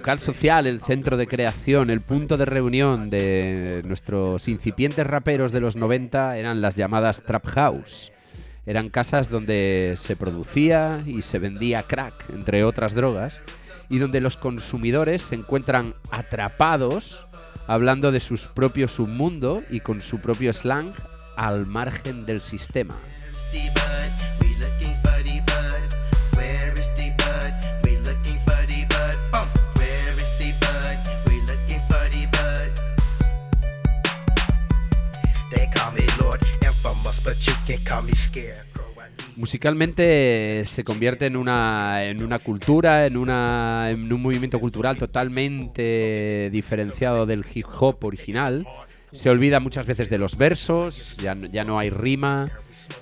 local 0.06 0.20
social, 0.20 0.68
el 0.68 0.80
centro 0.80 1.16
de 1.16 1.26
creación, 1.26 1.90
el 1.90 2.00
punto 2.00 2.36
de 2.36 2.44
reunión 2.44 3.10
de 3.10 3.82
nuestros 3.84 4.46
incipientes 4.46 5.04
raperos 5.04 5.50
de 5.50 5.58
los 5.58 5.74
90 5.74 6.38
eran 6.38 6.60
las 6.60 6.76
llamadas 6.76 7.24
Trap 7.24 7.44
House. 7.46 8.12
Eran 8.66 8.88
casas 8.88 9.30
donde 9.30 9.94
se 9.96 10.14
producía 10.14 11.02
y 11.04 11.22
se 11.22 11.40
vendía 11.40 11.82
crack, 11.82 12.30
entre 12.30 12.62
otras 12.62 12.94
drogas, 12.94 13.40
y 13.88 13.98
donde 13.98 14.20
los 14.20 14.36
consumidores 14.36 15.22
se 15.22 15.34
encuentran 15.34 15.96
atrapados 16.12 17.26
hablando 17.66 18.12
de 18.12 18.20
su 18.20 18.36
propio 18.54 18.86
submundo 18.86 19.64
y 19.70 19.80
con 19.80 20.00
su 20.00 20.20
propio 20.20 20.52
slang 20.52 20.92
al 21.36 21.66
margen 21.66 22.26
del 22.26 22.42
sistema. 22.42 22.94
Musicalmente 39.36 40.64
se 40.64 40.82
convierte 40.82 41.26
en 41.26 41.36
una, 41.36 42.04
en 42.04 42.22
una 42.22 42.38
cultura, 42.38 43.06
en, 43.06 43.18
una, 43.18 43.90
en 43.90 44.10
un 44.10 44.22
movimiento 44.22 44.58
cultural 44.58 44.96
totalmente 44.96 46.48
diferenciado 46.50 47.26
del 47.26 47.44
hip 47.52 47.66
hop 47.78 48.02
original. 48.04 48.66
Se 49.12 49.28
olvida 49.28 49.60
muchas 49.60 49.84
veces 49.86 50.08
de 50.08 50.18
los 50.18 50.38
versos, 50.38 51.16
ya, 51.18 51.36
ya 51.52 51.64
no 51.64 51.78
hay 51.78 51.90
rima, 51.90 52.50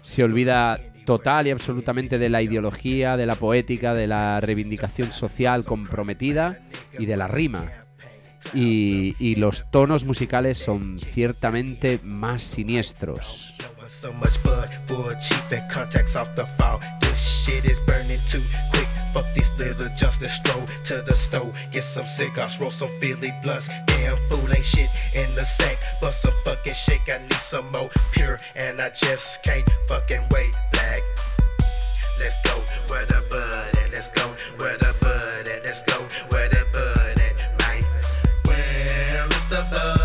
se 0.03 0.25
olvida 0.25 0.81
total 1.05 1.47
y 1.47 1.51
absolutamente 1.51 2.19
de 2.19 2.29
la 2.29 2.43
ideología, 2.43 3.17
de 3.17 3.27
la 3.27 3.37
poética, 3.37 3.95
de 3.95 4.07
la 4.07 4.41
reivindicación 4.41 5.13
social 5.13 5.65
comprometida 5.65 6.61
y 6.99 7.07
de 7.07 7.17
la 7.17 7.29
rima. 7.29 7.71
Y, 8.53 9.15
y 9.19 9.37
los 9.37 9.71
tonos 9.71 10.05
musicales 10.05 10.59
son 10.59 10.99
ciertamente 10.99 12.01
más 12.03 12.43
siniestros. 12.43 13.55
So 14.05 14.13
much 14.13 14.43
bud, 14.43 14.69
full 14.87 15.09
cheap 15.15 15.51
and 15.51 15.71
contacts 15.71 16.15
off 16.15 16.29
the 16.37 16.45
fall. 16.59 16.79
This 17.01 17.19
shit 17.19 17.65
is 17.65 17.81
burning 17.87 18.21
too 18.29 18.43
quick. 18.75 18.87
Fuck 19.15 19.25
these 19.35 19.51
little 19.57 19.89
just 19.97 20.21
to 20.21 20.29
stroll 20.29 20.67
to 20.85 21.01
the 21.01 21.15
stove. 21.15 21.57
Get 21.73 21.85
some 21.85 22.05
cigars, 22.05 22.61
roll 22.61 22.71
some 22.71 22.91
Philly 23.01 23.33
blunts. 23.43 23.71
Damn 23.87 24.19
fool 24.29 24.47
ain't 24.55 24.63
shit 24.63 24.91
in 25.15 25.35
the 25.35 25.47
sack, 25.47 25.79
but 26.03 26.11
some 26.11 26.35
fucking 26.45 26.75
shake. 26.75 27.09
I 27.09 27.17
need 27.17 27.33
some 27.33 27.73
more 27.73 27.89
pure, 28.13 28.39
and 28.57 28.79
I 28.79 28.91
just 28.91 29.43
can't 29.43 29.67
fucking 29.89 30.25
wait. 30.31 30.53
Black. 30.73 31.01
Let's 32.21 32.37
go 32.45 32.61
where 32.89 33.07
the 33.07 33.25
bud 33.31 33.79
and 33.79 33.91
let's 33.91 34.11
go 34.11 34.27
where 34.59 34.77
the 34.77 34.95
bud 35.01 35.49
and 35.49 35.65
let's 35.65 35.83
go 35.83 36.05
where 36.29 36.51
the 36.51 36.67
bud 36.75 37.21
and 37.27 37.39
man. 37.59 37.83
Where 38.45 39.27
is 39.29 39.49
the 39.49 39.67
bud? 39.73 40.04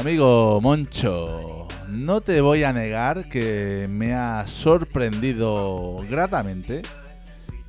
Amigo 0.00 0.62
Moncho, 0.62 1.68
no 1.88 2.22
te 2.22 2.40
voy 2.40 2.64
a 2.64 2.72
negar 2.72 3.28
que 3.28 3.86
me 3.90 4.14
ha 4.14 4.46
sorprendido 4.46 5.98
gratamente 6.08 6.80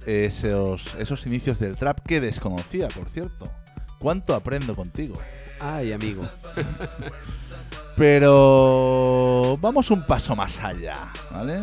esos, 0.05 0.95
esos 0.97 1.27
inicios 1.27 1.59
del 1.59 1.75
trap 1.75 1.99
que 2.07 2.21
desconocía, 2.21 2.87
por 2.87 3.09
cierto. 3.09 3.51
¿Cuánto 3.99 4.33
aprendo 4.33 4.77
contigo? 4.77 5.15
Ay, 5.59 5.91
amigo. 5.91 6.25
Pero 7.97 9.57
vamos 9.59 9.91
un 9.91 10.07
paso 10.07 10.33
más 10.33 10.63
allá, 10.63 11.09
¿vale? 11.31 11.59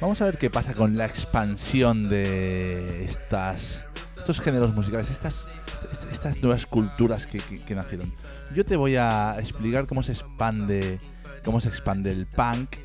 Vamos 0.00 0.20
a 0.20 0.26
ver 0.26 0.38
qué 0.38 0.48
pasa 0.48 0.74
con 0.74 0.96
la 0.96 1.06
expansión 1.06 2.08
de 2.08 3.04
estas, 3.04 3.84
estos 4.30 4.44
géneros 4.44 4.74
musicales, 4.74 5.10
estas, 5.10 5.46
est- 5.90 6.12
estas 6.12 6.42
nuevas 6.42 6.66
culturas 6.66 7.26
que, 7.26 7.38
que- 7.38 7.60
que 7.60 7.74
nacieron. 7.74 8.12
Yo 8.54 8.62
te 8.66 8.76
voy 8.76 8.96
a 8.96 9.36
explicar 9.38 9.86
cómo 9.86 10.02
se 10.02 10.12
expande, 10.12 11.00
cómo 11.44 11.62
se 11.62 11.68
expande 11.70 12.12
el 12.12 12.26
punk 12.26 12.76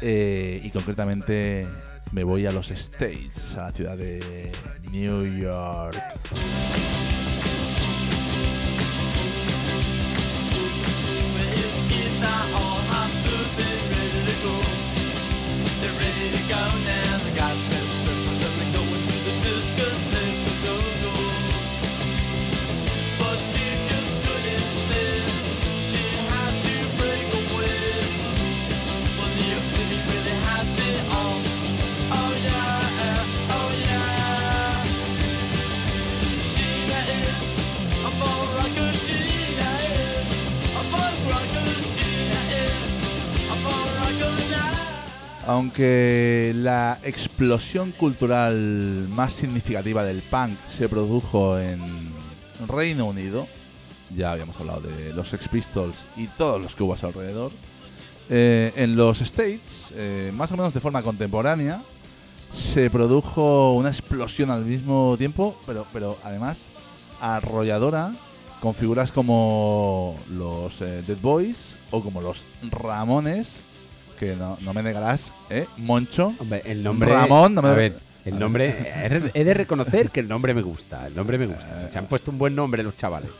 eh, 0.00 0.60
y 0.64 0.70
concretamente 0.70 1.68
me 2.10 2.24
voy 2.24 2.46
a 2.46 2.50
los 2.50 2.72
States, 2.72 3.56
a 3.56 3.62
la 3.68 3.72
ciudad 3.72 3.96
de 3.96 4.50
New 4.90 5.24
York. 5.40 5.96
Aunque 45.46 46.52
la 46.54 47.00
explosión 47.02 47.90
cultural 47.92 49.08
más 49.08 49.32
significativa 49.32 50.04
del 50.04 50.22
punk 50.22 50.56
se 50.68 50.88
produjo 50.88 51.58
en 51.58 51.80
Reino 52.68 53.06
Unido, 53.06 53.48
ya 54.16 54.32
habíamos 54.32 54.58
hablado 54.60 54.82
de 54.82 55.12
los 55.12 55.28
Sex 55.28 55.48
Pistols 55.48 55.96
y 56.16 56.28
todos 56.28 56.62
los 56.62 56.76
que 56.76 56.84
hubo 56.84 56.94
a 56.94 56.96
su 56.96 57.06
alrededor, 57.06 57.50
eh, 58.28 58.72
en 58.76 58.94
los 58.94 59.20
States, 59.20 59.86
eh, 59.94 60.30
más 60.32 60.52
o 60.52 60.56
menos 60.56 60.72
de 60.74 60.80
forma 60.80 61.02
contemporánea, 61.02 61.82
se 62.54 62.88
produjo 62.88 63.72
una 63.72 63.88
explosión 63.88 64.50
al 64.50 64.64
mismo 64.64 65.16
tiempo, 65.18 65.56
pero, 65.66 65.86
pero 65.92 66.18
además 66.22 66.58
arrolladora, 67.20 68.12
con 68.60 68.74
figuras 68.74 69.10
como 69.10 70.16
los 70.30 70.80
eh, 70.82 71.02
Dead 71.04 71.18
Boys 71.20 71.76
o 71.90 72.00
como 72.00 72.20
los 72.20 72.44
Ramones, 72.70 73.48
que 74.26 74.36
no, 74.36 74.56
no 74.60 74.72
me 74.72 74.82
negarás, 74.82 75.32
¿eh? 75.50 75.66
Moncho. 75.78 76.32
Hombre, 76.38 76.62
el 76.64 76.82
nombre. 76.82 77.12
Ramón, 77.12 77.54
no 77.54 77.62
me- 77.62 77.68
A 77.70 77.74
ver, 77.74 77.98
el 78.24 78.38
nombre. 78.38 79.30
he 79.34 79.44
de 79.44 79.54
reconocer 79.54 80.10
que 80.10 80.20
el 80.20 80.28
nombre 80.28 80.54
me 80.54 80.62
gusta. 80.62 81.06
El 81.06 81.16
nombre 81.16 81.38
me 81.38 81.46
gusta. 81.46 81.88
Se 81.88 81.98
han 81.98 82.06
puesto 82.06 82.30
un 82.30 82.38
buen 82.38 82.54
nombre 82.54 82.82
los 82.82 82.96
chavales. 82.96 83.30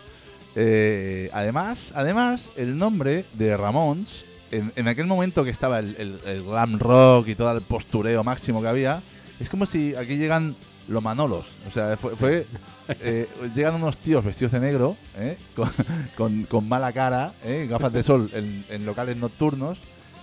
Eh, 0.54 1.30
además, 1.32 1.92
además, 1.94 2.50
el 2.56 2.76
nombre 2.76 3.24
de 3.34 3.56
Ramones, 3.56 4.24
en, 4.50 4.72
en 4.76 4.88
aquel 4.88 5.06
momento 5.06 5.44
que 5.44 5.50
estaba 5.50 5.78
el, 5.78 5.94
el- 5.98 6.18
el 6.26 6.42
glam 6.42 6.78
rock 6.78 7.28
y 7.28 7.34
todo 7.34 7.52
el 7.56 7.62
postureo 7.62 8.22
máximo 8.24 8.60
que 8.60 8.68
había, 8.68 9.02
es 9.40 9.48
como 9.48 9.64
si 9.66 9.94
aquí 9.94 10.16
llegan 10.16 10.54
los 10.88 11.02
Manolos. 11.02 11.46
O 11.66 11.70
sea, 11.70 11.96
fue. 11.96 12.16
fue, 12.16 12.46
eh, 13.00 13.28
llegan 13.54 13.76
unos 13.76 13.96
tíos 13.98 14.24
vestidos 14.24 14.52
de 14.52 14.60
negro, 14.60 14.96
¿eh? 15.16 15.38
con, 15.56 15.70
con- 16.16 16.42
con 16.44 16.68
mala 16.68 16.92
cara, 16.92 17.32
gafas 17.68 17.92
de 17.92 18.02
sol 18.02 18.30
en, 18.34 18.64
en 18.68 18.84
locales 18.84 19.16
nocturnos, 19.16 19.78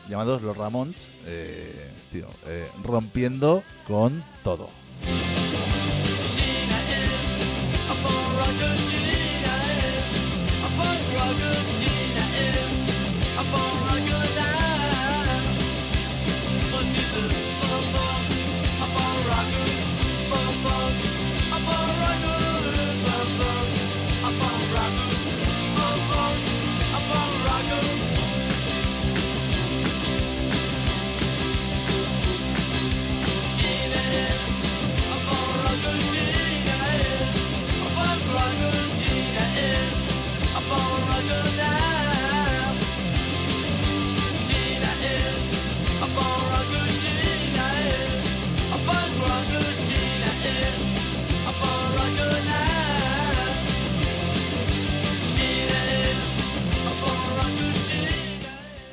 llamados 0.09 0.41
los 0.41 0.57
Ramones, 0.57 1.09
eh, 1.25 1.91
tío, 2.11 2.27
eh, 2.47 2.67
rompiendo 2.83 3.63
con 3.87 4.23
todo. 4.43 4.67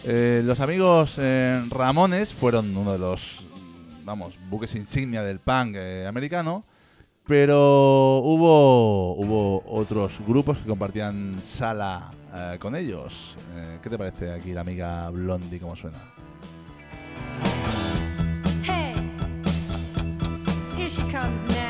Eh, 0.09 0.41
los 0.45 0.61
amigos 0.61 1.17
eh, 1.19 1.67
Ramones 1.69 2.33
fueron 2.33 2.77
uno 2.77 2.93
de 2.93 2.99
los, 2.99 3.45
vamos, 4.05 4.35
buques 4.49 4.77
insignia 4.77 5.21
del 5.23 5.41
punk 5.41 5.75
eh, 5.75 6.07
americano, 6.07 6.63
pero 7.27 8.19
hubo, 8.19 9.15
hubo 9.17 9.65
otros 9.67 10.13
grupos 10.25 10.59
que 10.59 10.69
compartían 10.69 11.41
sala 11.45 12.13
con 12.61 12.77
ellos. 12.77 13.35
¿Qué 13.83 13.89
te 13.89 13.97
parece 13.97 14.31
aquí 14.31 14.53
la 14.53 14.61
amiga 14.61 15.09
Blondie 15.11 15.59
cómo 15.59 15.75
suena? 15.75 15.99
Hey, 18.63 18.95
here 20.77 20.89
she. 20.89 21.66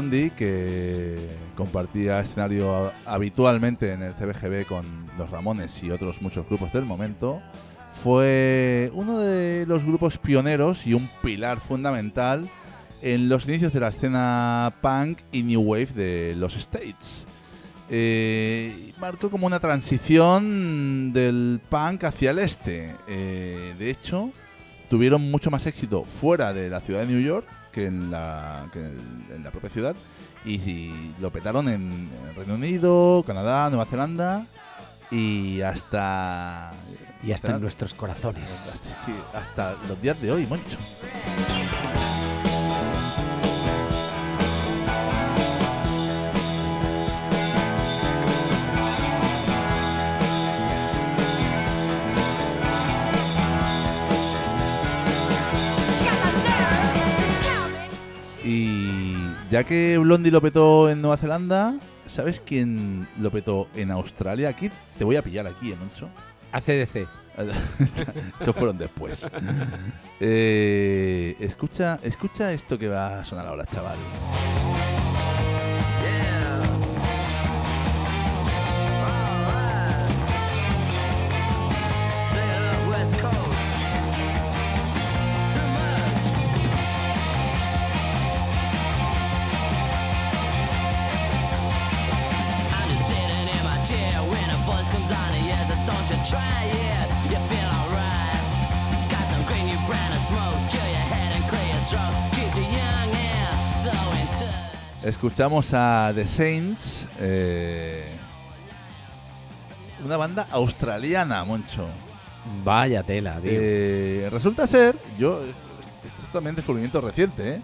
Que 0.00 1.18
compartía 1.54 2.20
escenario 2.20 2.90
habitualmente 3.04 3.92
en 3.92 4.02
el 4.02 4.14
CBGB 4.14 4.64
con 4.66 4.86
los 5.18 5.30
Ramones 5.30 5.82
y 5.82 5.90
otros 5.90 6.22
muchos 6.22 6.46
grupos 6.46 6.72
del 6.72 6.86
momento, 6.86 7.42
fue 7.90 8.90
uno 8.94 9.18
de 9.18 9.66
los 9.66 9.84
grupos 9.84 10.16
pioneros 10.16 10.86
y 10.86 10.94
un 10.94 11.06
pilar 11.22 11.60
fundamental 11.60 12.48
en 13.02 13.28
los 13.28 13.46
inicios 13.46 13.74
de 13.74 13.80
la 13.80 13.88
escena 13.88 14.72
punk 14.80 15.18
y 15.32 15.42
new 15.42 15.60
wave 15.60 15.88
de 15.94 16.34
los 16.34 16.56
States. 16.56 17.26
Eh, 17.90 18.94
marcó 18.98 19.30
como 19.30 19.46
una 19.46 19.60
transición 19.60 21.12
del 21.12 21.60
punk 21.68 22.04
hacia 22.04 22.30
el 22.30 22.38
este. 22.38 22.94
Eh, 23.06 23.74
de 23.78 23.90
hecho, 23.90 24.32
tuvieron 24.88 25.30
mucho 25.30 25.50
más 25.50 25.66
éxito 25.66 26.04
fuera 26.04 26.54
de 26.54 26.70
la 26.70 26.80
ciudad 26.80 27.00
de 27.00 27.06
New 27.06 27.20
York 27.20 27.46
que 27.72 27.86
en 27.86 28.10
la, 28.10 28.68
que 28.72 28.80
en 28.80 29.26
en 29.34 29.44
la 29.44 29.50
propia 29.50 29.70
ciudad 29.70 29.96
y, 30.44 30.54
y 30.54 31.14
lo 31.20 31.30
petaron 31.30 31.68
en, 31.68 32.10
en 32.28 32.34
Reino 32.34 32.54
Unido, 32.54 33.22
Canadá, 33.26 33.68
Nueva 33.70 33.86
Zelanda 33.86 34.46
y 35.10 35.60
hasta 35.62 36.72
Y 37.22 37.32
hasta 37.32 37.52
en 37.56 37.60
nuestros 37.60 37.94
corazones. 37.94 38.72
hasta, 38.72 39.38
hasta 39.38 39.76
los 39.88 40.00
días 40.00 40.20
de 40.20 40.32
hoy, 40.32 40.46
Moncho. 40.46 40.78
Y 58.44 59.16
ya 59.50 59.64
que 59.64 59.98
Blondie 59.98 60.30
lo 60.30 60.40
petó 60.40 60.88
en 60.88 61.02
Nueva 61.02 61.16
Zelanda, 61.16 61.74
¿sabes 62.06 62.40
quién 62.44 63.06
lo 63.18 63.30
petó 63.30 63.68
en 63.74 63.90
Australia? 63.90 64.48
Aquí 64.48 64.70
te 64.98 65.04
voy 65.04 65.16
a 65.16 65.22
pillar 65.22 65.46
aquí, 65.46 65.72
¿eh, 65.72 65.76
Moncho? 65.78 66.08
ACDC. 66.52 67.08
Eso 68.40 68.52
fueron 68.52 68.78
después. 68.78 69.30
Eh, 70.22 71.34
escucha, 71.40 71.98
escucha 72.02 72.52
esto 72.52 72.78
que 72.78 72.88
va 72.88 73.20
a 73.20 73.24
sonar 73.24 73.46
ahora, 73.46 73.64
chaval. 73.64 73.96
Escuchamos 105.10 105.74
a 105.74 106.12
The 106.14 106.24
Saints, 106.24 107.08
eh, 107.18 108.04
una 110.04 110.16
banda 110.16 110.46
australiana, 110.52 111.42
Moncho. 111.44 111.88
Vaya 112.64 113.02
tela, 113.02 113.40
tío. 113.40 113.50
Eh, 113.52 114.28
resulta 114.30 114.68
ser, 114.68 114.96
yo, 115.18 115.42
esto 115.42 116.22
es 116.26 116.32
también 116.32 116.54
descubrimiento 116.54 117.00
reciente, 117.00 117.54
¿eh? 117.56 117.60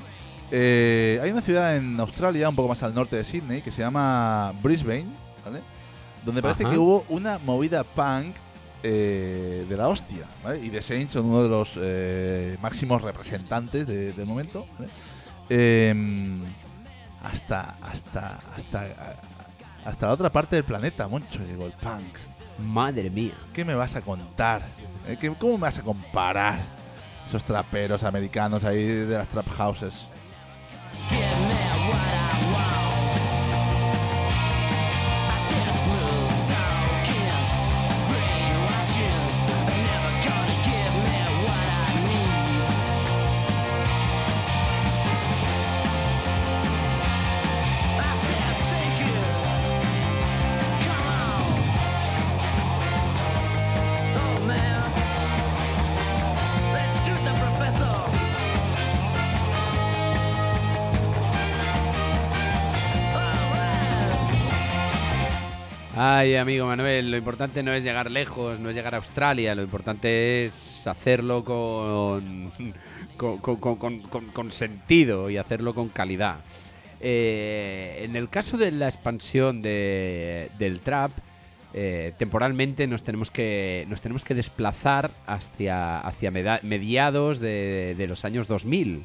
Eh, 0.51 1.21
hay 1.23 1.31
una 1.31 1.41
ciudad 1.41 1.77
en 1.77 2.01
Australia, 2.01 2.49
un 2.49 2.57
poco 2.57 2.69
más 2.71 2.83
al 2.83 2.93
norte 2.93 3.15
de 3.15 3.25
Sydney, 3.25 3.63
que 3.63 3.71
se 3.71 3.81
llama 3.81 4.53
Brisbane, 4.61 5.07
¿vale? 5.45 5.61
Donde 6.25 6.43
parece 6.43 6.65
Ajá. 6.65 6.73
que 6.73 6.79
hubo 6.79 7.05
una 7.09 7.39
movida 7.39 7.85
punk 7.85 8.35
eh, 8.83 9.65
de 9.69 9.77
la 9.77 9.87
hostia. 9.87 10.25
¿vale? 10.43 10.65
Y 10.67 10.71
The 10.71 10.83
Saints 10.83 11.13
son 11.13 11.27
uno 11.27 11.45
de 11.45 11.49
los 11.49 11.71
eh, 11.77 12.59
máximos 12.61 13.03
representantes 13.03 13.87
de- 13.87 14.13
del 14.13 14.27
momento. 14.27 14.67
¿vale? 14.77 14.91
Hasta, 17.33 17.75
hasta, 17.83 18.39
hasta, 18.57 18.87
hasta 19.85 20.07
la 20.07 20.13
otra 20.13 20.31
parte 20.31 20.57
del 20.57 20.65
planeta, 20.65 21.09
Moncho, 21.09 21.41
llegó 21.41 21.67
el 21.67 21.73
punk. 21.73 22.17
Madre 22.59 23.11
mía. 23.11 23.35
¿Qué 23.53 23.65
me 23.65 23.75
vas 23.75 23.97
a 23.97 24.01
contar? 24.01 24.63
¿Eh? 25.09 25.17
¿Qué- 25.21 25.35
¿Cómo 25.35 25.55
me 25.59 25.63
vas 25.63 25.79
a 25.79 25.83
comparar 25.83 26.59
esos 27.27 27.43
traperos 27.45 28.05
americanos 28.05 28.65
ahí 28.65 28.85
de 28.87 29.19
las 29.19 29.29
trap 29.29 29.49
houses? 29.57 30.07
Ay, 65.99 66.37
amigo 66.37 66.67
Manuel, 66.67 67.11
lo 67.11 67.17
importante 67.17 67.63
no 67.63 67.73
es 67.73 67.83
llegar 67.83 68.11
lejos, 68.11 68.61
no 68.61 68.69
es 68.69 68.77
llegar 68.77 68.95
a 68.95 68.99
Australia, 68.99 69.55
lo 69.55 69.63
importante 69.63 70.45
es 70.45 70.87
hacerlo 70.87 71.43
con, 71.45 72.53
con, 73.17 73.39
con- 73.39 73.77
con- 74.01 74.27
con- 74.29 74.53
sentido 74.53 75.31
y 75.31 75.39
hacerlo 75.39 75.75
con 75.75 75.89
calidad. 75.89 76.37
Eh, 77.01 78.03
en 78.05 78.15
el 78.15 78.29
caso 78.29 78.59
de 78.59 78.73
la 78.73 78.89
expansión 78.89 79.63
de- 79.63 80.51
del 80.59 80.81
trap, 80.81 81.13
eh, 81.73 82.13
temporalmente 82.19 82.87
nos 82.87 83.03
tenemos 83.03 83.31
que, 83.31 83.87
nos 83.89 84.03
tenemos 84.03 84.23
que 84.25 84.35
desplazar 84.35 85.11
hacia, 85.27 85.99
hacia 86.01 86.31
mediados 86.31 87.39
de, 87.41 87.95
de 87.97 88.07
los 88.07 88.25
años 88.27 88.49
2000. 88.49 89.03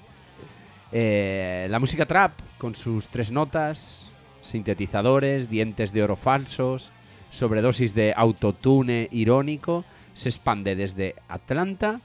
Eh, 0.92 1.68
la 1.70 1.80
música 1.80 2.06
trap, 2.06 2.34
con 2.58 2.76
sus 2.76 3.08
tres 3.08 3.32
notas, 3.32 4.11
sintetizadores, 4.42 5.50
dientes 5.50 5.94
de 5.94 6.04
oro 6.04 6.16
falsos, 6.16 6.92
sobredosis 7.30 7.94
de 7.96 8.14
autotune 8.16 9.08
irónico, 9.12 9.86
se 10.14 10.30
expande 10.30 10.76
desde 10.76 11.16
Atlanta 11.28 12.02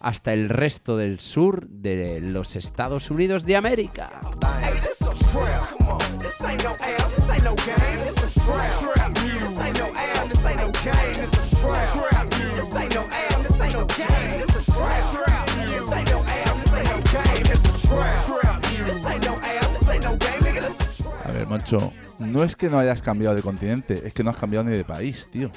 hasta 0.00 0.32
el 0.32 0.48
resto 0.48 0.96
del 0.96 1.20
sur 1.20 1.68
de 1.68 2.20
los 2.20 2.56
Estados 2.56 3.10
Unidos 3.10 3.44
de 3.44 3.56
América. 3.56 4.10
A 21.32 21.34
ver, 21.34 21.46
Moncho, 21.46 21.90
no 22.18 22.44
es 22.44 22.54
que 22.56 22.68
no 22.68 22.78
hayas 22.78 23.00
cambiado 23.00 23.34
de 23.34 23.40
continente, 23.40 24.02
es 24.06 24.12
que 24.12 24.22
no 24.22 24.28
has 24.28 24.36
cambiado 24.36 24.66
ni 24.68 24.76
de 24.76 24.84
país, 24.84 25.28
tío. 25.32 25.50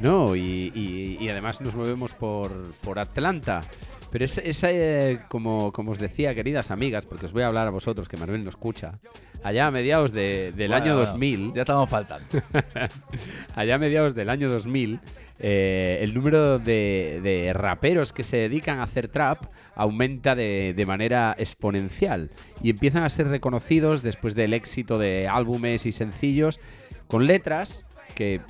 No, 0.00 0.34
y, 0.34 0.72
y- 0.74 1.16
y 1.20 1.28
además 1.28 1.60
nos 1.60 1.76
movemos 1.76 2.12
por, 2.14 2.50
por 2.82 2.98
Atlanta. 2.98 3.62
Pero 4.10 4.24
es, 4.24 4.38
es, 4.38 4.64
eh, 4.64 5.20
como, 5.28 5.70
como 5.72 5.92
os 5.92 5.98
decía, 6.00 6.34
queridas 6.34 6.72
amigas, 6.72 7.06
porque 7.06 7.26
os 7.26 7.32
voy 7.32 7.42
a 7.42 7.46
hablar 7.46 7.68
a 7.68 7.70
vosotros, 7.70 8.08
que 8.08 8.16
Manuel 8.16 8.42
no 8.42 8.50
escucha, 8.50 8.94
allá 9.44 9.68
a 9.68 9.70
mediados 9.70 10.10
de- 10.12 10.52
del 10.56 10.70
Bueno, 10.70 10.74
año 10.84 10.94
bueno, 10.96 11.10
2000, 11.10 11.52
Ya 11.54 11.62
estamos 11.62 11.88
faltando. 11.88 12.26
allá 13.54 13.74
a 13.76 13.78
mediados 13.78 14.14
del 14.16 14.28
año 14.28 14.48
2000, 14.50 14.98
eh, 15.38 15.98
el 16.00 16.14
número 16.14 16.58
de, 16.58 17.52
raperos 17.54 18.12
que 18.12 18.22
se 18.22 18.38
dedican 18.38 18.78
a 18.78 18.84
hacer 18.84 19.08
trap 19.08 19.44
aumenta 19.74 20.34
de, 20.34 20.84
manera 20.86 21.34
exponencial 21.38 22.30
y 22.62 22.70
empiezan 22.70 23.02
a 23.02 23.08
ser 23.08 23.28
reconocidos 23.28 24.02
después 24.02 24.34
del 24.34 24.54
éxito 24.54 24.98
de 24.98 25.28
álbumes 25.28 25.84
y 25.86 25.92
sencillos 25.92 26.60
con 27.06 27.26
letras 27.26 27.84
que, 28.14 28.40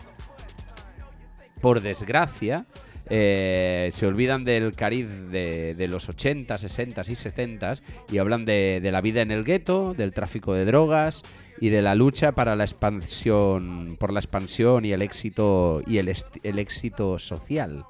por 1.60 1.80
desgracia, 1.80 2.66
eh, 3.08 3.88
se 3.92 4.06
olvidan 4.06 4.44
del 4.44 4.74
cariz 4.74 5.06
de, 5.30 5.86
los 5.88 6.08
80, 6.08 6.58
60 6.58 7.02
y 7.08 7.14
70 7.14 7.72
y 8.12 8.18
hablan 8.18 8.44
de 8.44 8.88
la 8.92 9.00
vida 9.00 9.22
en 9.22 9.30
el 9.30 9.44
gueto, 9.44 9.94
del 9.94 10.12
tráfico 10.12 10.54
de 10.54 10.64
drogas 10.64 11.22
y 11.60 11.70
de 11.70 11.82
la 11.82 11.94
lucha 11.94 12.32
para 12.32 12.56
la 12.56 12.64
expansión, 12.64 13.96
por 13.98 14.12
la 14.12 14.20
expansión 14.20 14.84
y 14.84 14.92
el 14.92 15.02
éxito 15.02 15.82
y 15.86 15.98
el, 15.98 16.14
el 16.42 16.58
éxito 16.58 17.18
social. 17.18 17.84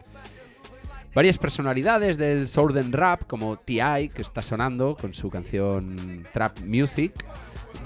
Varias 1.14 1.38
personalidades 1.38 2.18
del 2.18 2.46
Southern 2.46 2.92
Rap, 2.92 3.24
como 3.26 3.56
T.I., 3.56 4.10
que 4.10 4.20
está 4.20 4.42
sonando 4.42 4.96
con 5.00 5.14
su 5.14 5.30
canción 5.30 6.26
Trap 6.32 6.60
Music, 6.60 7.14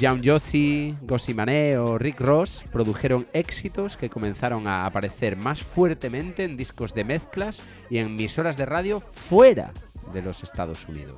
John 0.00 0.22
Yossi, 0.22 0.96
Gossi 1.02 1.34
Mané 1.34 1.78
o 1.78 1.98
Rick 1.98 2.20
Ross 2.20 2.64
produjeron 2.72 3.26
éxitos 3.32 3.96
que 3.96 4.10
comenzaron 4.10 4.66
a 4.66 4.86
aparecer 4.86 5.36
más 5.36 5.62
fuertemente 5.62 6.44
en 6.44 6.56
discos 6.56 6.94
de 6.94 7.04
mezclas 7.04 7.62
y 7.88 7.98
en 7.98 8.06
emisoras 8.08 8.56
de 8.56 8.66
radio 8.66 9.00
fuera 9.00 9.72
de 10.12 10.22
los 10.22 10.42
Estados 10.42 10.88
Unidos. 10.88 11.16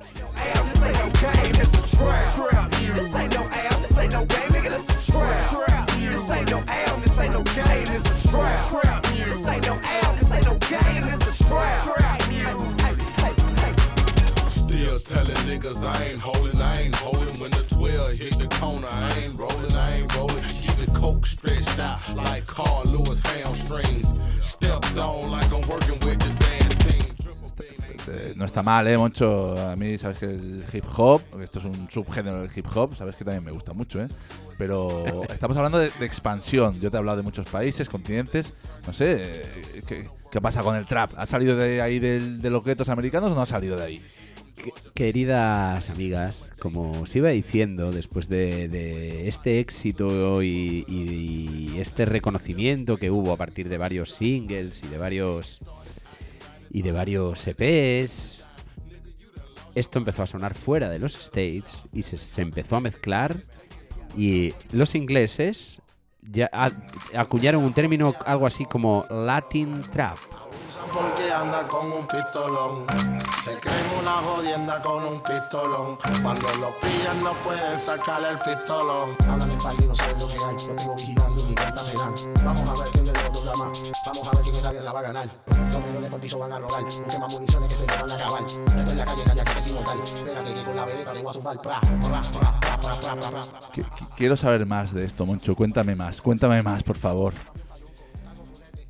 Still 14.51 14.99
telling 14.99 15.37
niggas 15.47 15.85
I 15.85 16.05
ain't 16.05 16.19
holding, 16.19 16.61
I 16.61 16.83
ain't 16.83 16.97
holding. 16.97 17.39
When 17.39 17.51
the 17.53 17.65
12 17.69 18.15
hit 18.15 18.39
the 18.39 18.49
corner, 18.57 18.89
I 18.91 19.13
ain't 19.21 19.39
rolling, 19.39 19.75
I 19.75 19.99
ain't 19.99 20.17
rolling. 20.17 20.43
Keep 20.43 20.77
the 20.85 20.91
coke 20.99 21.27
stretched 21.27 21.79
out 21.79 22.01
like 22.17 22.47
Carl 22.47 22.85
Lewis 22.87 23.21
hamstrings. 23.21 24.07
Stepped 24.41 24.97
on 24.97 25.31
like 25.31 25.53
I'm 25.53 25.67
working 25.69 25.99
with 26.01 26.19
the 26.19 26.33
damn 26.41 26.59
team. 26.59 26.62
Eh, 28.09 28.33
no 28.37 28.45
está 28.45 28.63
mal, 28.63 28.87
¿eh, 28.89 28.99
Moncho? 28.99 29.55
A 29.71 29.77
mí, 29.77 29.97
sabes 29.99 30.19
que 30.19 30.27
el 30.27 30.65
hip 30.73 30.85
hop, 30.97 31.23
esto 31.43 31.59
es 31.61 31.65
un 31.67 31.89
subgénero 31.91 32.41
del 32.43 32.51
hip 32.55 32.67
hop, 32.75 32.97
sabes 32.97 33.15
que 33.17 33.25
también 33.25 33.45
me 33.45 33.51
gusta 33.53 33.73
mucho, 33.73 34.01
¿eh? 34.03 34.09
Pero 34.59 35.23
estamos 35.33 35.57
hablando 35.57 35.79
de, 35.79 35.91
de 35.99 36.07
expansión. 36.07 36.81
Yo 36.81 36.91
te 36.91 36.97
he 36.97 36.99
hablado 36.99 37.19
de 37.19 37.23
muchos 37.23 37.47
países, 37.49 37.89
continentes. 37.89 38.53
No 38.87 38.93
sé, 38.93 39.43
eh, 39.45 39.83
¿qué, 39.87 40.09
qué 40.31 40.41
pasa 40.41 40.63
con 40.63 40.75
el 40.77 40.87
trap? 40.87 41.13
¿Ha 41.17 41.27
salido 41.27 41.57
de 41.57 41.81
ahí 41.81 41.99
del- 41.99 42.43
de 42.43 42.51
los 42.51 42.65
guetos 42.65 42.89
americanos 42.89 43.31
o 43.31 43.35
no 43.35 43.43
ha 43.43 43.47
salido 43.47 43.77
de 43.77 43.85
ahí? 43.85 44.03
Que- 44.57 44.73
Queridas 44.95 45.89
amigas, 45.89 46.51
como 46.61 47.03
os 47.03 47.17
iba 47.17 47.31
diciendo, 47.31 47.91
después 47.93 48.29
de, 48.29 48.69
de 48.69 49.29
este 49.29 49.61
éxito 49.61 50.43
y, 50.43 50.85
y 50.89 51.79
este 51.79 52.05
reconocimiento 52.05 52.97
que 52.99 53.11
hubo 53.11 53.33
a 53.33 53.37
partir 53.37 53.69
de 53.69 53.79
varios 53.79 54.11
singles 54.13 54.83
y 54.85 54.89
de 54.89 54.99
varios 54.99 55.61
y 56.73 56.83
de 56.83 56.93
varios 56.93 57.47
EPs, 57.47 58.47
esto 59.75 59.99
empezó 59.99 60.23
a 60.23 60.27
sonar 60.27 60.55
fuera 60.55 60.89
de 60.89 60.99
los 60.99 61.19
States 61.19 61.87
y 61.93 62.03
se, 62.03 62.17
se 62.17 62.43
empezó 62.43 62.77
a 62.77 62.81
mezclar 62.81 63.43
y 64.17 64.55
los 64.73 64.95
ingleses 64.95 65.83
ya 66.23 66.51
acuñaron 67.15 67.65
un 67.65 67.75
término 67.75 68.15
algo 68.25 68.47
así 68.47 68.65
como 68.65 69.05
Latin 69.11 69.75
Trap. 69.93 70.19
Porque 70.93 71.33
anda 71.33 71.67
con 71.69 71.91
un 71.93 72.07
pistolón. 72.07 72.87
Se 73.43 73.59
creen 73.59 73.87
una 74.01 74.13
jodienda 74.23 74.81
con 74.83 75.05
un 75.05 75.21
pistolón. 75.21 75.99
Cuando 76.23 76.49
lo 76.61 76.79
pillan 76.81 77.23
no 77.23 77.33
pueden 77.43 77.79
sacar 77.79 78.23
el 78.25 78.39
pistolón. 78.39 79.17
Hablan 79.29 79.51
y 79.51 79.87
no 79.87 79.95
saben 79.95 80.19
lo 80.19 80.27
que 80.29 80.35
hay. 80.35 80.67
Lo 80.69 80.77
tengo 80.77 80.97
quitando 80.97 81.45
mi 81.47 81.55
carta 81.55 81.79
serán. 81.83 82.15
Vamos 82.45 82.69
a 82.69 82.83
ver 82.83 82.93
quién 82.93 83.05
de 83.05 83.13
los 83.13 83.33
dos 83.45 83.59
más. 83.59 83.83
Vamos 84.07 84.29
a 84.29 84.31
ver 84.37 84.43
quién 84.43 84.63
nadie 84.63 84.81
la 84.81 84.93
va 84.93 85.01
a 85.01 85.03
ganar. 85.03 85.29
Los 85.47 85.85
millones 85.87 86.11
por 86.11 86.21
piso 86.21 86.39
van 86.39 86.53
a 86.53 86.59
robar. 86.59 86.85
Busque 86.85 87.19
más 87.19 87.33
municiones 87.35 87.73
que 87.73 87.79
se 87.79 87.87
van 87.87 88.11
a 88.11 88.15
acabar. 88.15 88.43
Esto 88.45 88.61
en 88.71 88.97
la 88.99 89.05
calle 89.05 89.23
calla 89.25 89.45
que 89.45 89.59
es 89.59 89.73
mortal. 89.75 90.01
Espérate 90.03 90.55
que 90.55 90.63
con 90.65 90.77
la 90.77 90.85
vereta 90.85 91.13
te 91.13 91.23
voy 91.23 91.31
a 91.31 91.33
zumbar. 91.35 91.61
Pra, 91.61 91.81
pra, 91.81 91.91
pra, 92.01 92.23
pra, 92.23 92.61
pra, 92.61 93.01
pra, 93.01 93.17
pra, 93.17 93.31
pra. 93.31 93.41
Qui- 93.75 93.83
qui- 93.85 94.09
Quiero 94.17 94.37
saber 94.37 94.65
más 94.67 94.93
de 94.93 95.05
esto, 95.05 95.27
Moncho. 95.27 95.55
Cuéntame 95.55 95.95
más, 95.97 96.21
cuéntame 96.23 96.63
más, 96.63 96.83
por 96.83 96.97
favor. 96.97 97.33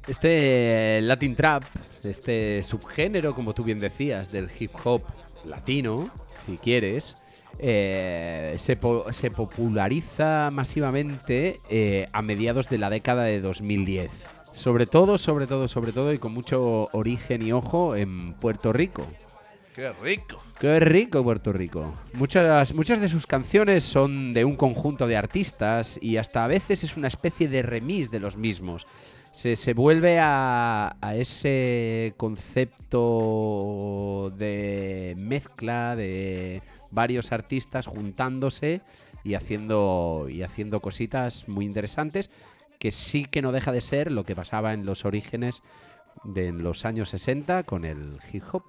Este 0.08 1.00
Latin 1.02 1.36
Trap, 1.36 1.62
este 2.02 2.62
subgénero, 2.62 3.34
como 3.34 3.54
tú 3.54 3.62
bien 3.62 3.78
decías, 3.78 4.32
del 4.32 4.48
hip 4.58 4.72
hop 4.84 5.02
latino, 5.46 6.10
si 6.44 6.58
quieres, 6.58 7.16
eh, 7.58 8.54
se, 8.58 8.76
po- 8.76 9.12
se 9.12 9.30
populariza 9.30 10.50
masivamente 10.52 11.60
eh, 11.70 12.08
a 12.12 12.20
mediados 12.22 12.68
de 12.68 12.78
la 12.78 12.90
década 12.90 13.24
de 13.24 13.40
2010. 13.40 14.10
Sobre 14.52 14.86
todo, 14.86 15.18
sobre 15.18 15.46
todo, 15.46 15.68
sobre 15.68 15.92
todo 15.92 16.12
y 16.12 16.18
con 16.18 16.32
mucho 16.34 16.88
origen 16.92 17.40
y 17.42 17.52
ojo 17.52 17.94
en 17.96 18.34
Puerto 18.34 18.72
Rico. 18.72 19.06
¡Qué 19.74 19.90
rico! 20.02 20.42
Qué 20.60 20.78
rico 20.80 21.22
Puerto 21.24 21.50
Rico. 21.52 21.94
Muchas, 22.12 22.74
muchas 22.74 23.00
de 23.00 23.08
sus 23.08 23.26
canciones 23.26 23.84
son 23.84 24.34
de 24.34 24.44
un 24.44 24.56
conjunto 24.56 25.06
de 25.06 25.16
artistas 25.16 25.98
y 26.02 26.18
hasta 26.18 26.44
a 26.44 26.48
veces 26.48 26.84
es 26.84 26.96
una 26.98 27.08
especie 27.08 27.48
de 27.48 27.62
remix 27.62 28.10
de 28.10 28.20
los 28.20 28.36
mismos. 28.36 28.86
Se, 29.32 29.56
se 29.56 29.74
vuelve 29.74 30.18
a, 30.20 30.94
ese 31.14 32.14
concepto 32.16 33.00
de 34.36 35.16
mezcla 35.18 35.96
de 35.96 36.62
varios 36.90 37.32
artistas 37.32 37.86
juntándose 37.86 38.82
y 39.24 39.34
haciendo, 39.34 40.26
y 40.28 40.42
haciendo 40.42 40.80
cositas 40.80 41.48
muy 41.48 41.64
interesantes 41.64 42.30
que 42.78 42.92
sí 42.92 43.24
que 43.24 43.42
no 43.42 43.52
deja 43.52 43.72
de 43.72 43.80
ser 43.80 44.12
lo 44.12 44.24
que 44.24 44.36
pasaba 44.36 44.72
en 44.72 44.84
los 44.84 45.04
orígenes 45.04 45.62
de 46.24 46.52
los 46.52 46.84
años 46.84 47.10
60 47.10 47.62
con 47.62 47.84
el 47.84 48.18
hip 48.32 48.42
hop. 48.52 48.64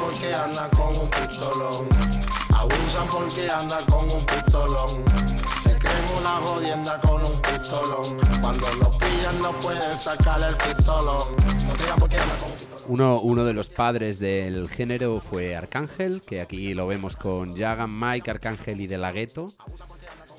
Porque 0.00 0.32
con 0.76 0.96
un 0.96 1.10
pistolón. 1.10 1.88
Abusan 2.54 3.08
porque 3.08 3.48
con 3.88 4.10
un 4.10 4.26
pistolón. 4.26 5.04
Una 6.18 6.30
jodienda 6.44 7.00
con 7.00 7.22
un 7.24 7.40
pistolón. 7.42 8.16
Cuando 8.40 8.66
los 8.78 8.96
pillan 8.98 9.38
no 9.40 9.52
pueden 9.60 9.96
sacar 9.98 10.40
el 10.42 10.56
pistolón. 10.56 11.22
Uno, 12.88 13.20
uno 13.20 13.44
de 13.44 13.52
los 13.52 13.68
padres 13.68 14.18
del 14.18 14.68
género 14.68 15.20
fue 15.20 15.54
Arcángel, 15.54 16.22
que 16.22 16.40
aquí 16.40 16.74
lo 16.74 16.86
vemos 16.86 17.16
con 17.16 17.56
Jagan, 17.56 17.90
Mike, 17.98 18.30
Arcángel 18.30 18.80
y 18.80 18.86
De 18.86 18.98
La 18.98 19.12
Ghetto, 19.12 19.46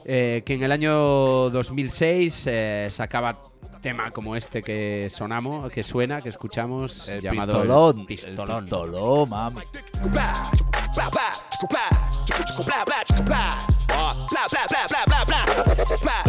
eh, 0.05 0.43
que 0.45 0.55
en 0.55 0.63
el 0.63 0.71
año 0.71 1.49
2006 1.49 2.43
eh, 2.47 2.87
sacaba 2.91 3.41
tema 3.81 4.11
como 4.11 4.35
este 4.35 4.61
que 4.61 5.09
sonamos, 5.09 5.71
que 5.71 5.83
suena, 5.83 6.21
que 6.21 6.29
escuchamos, 6.29 7.07
El 7.09 7.21
llamado 7.21 7.53
pistolón. 7.53 7.99
el 7.99 8.05
Pistolón. 8.05 8.57
El 8.57 8.63
pistolón, 8.63 9.29
mami. 9.29 9.61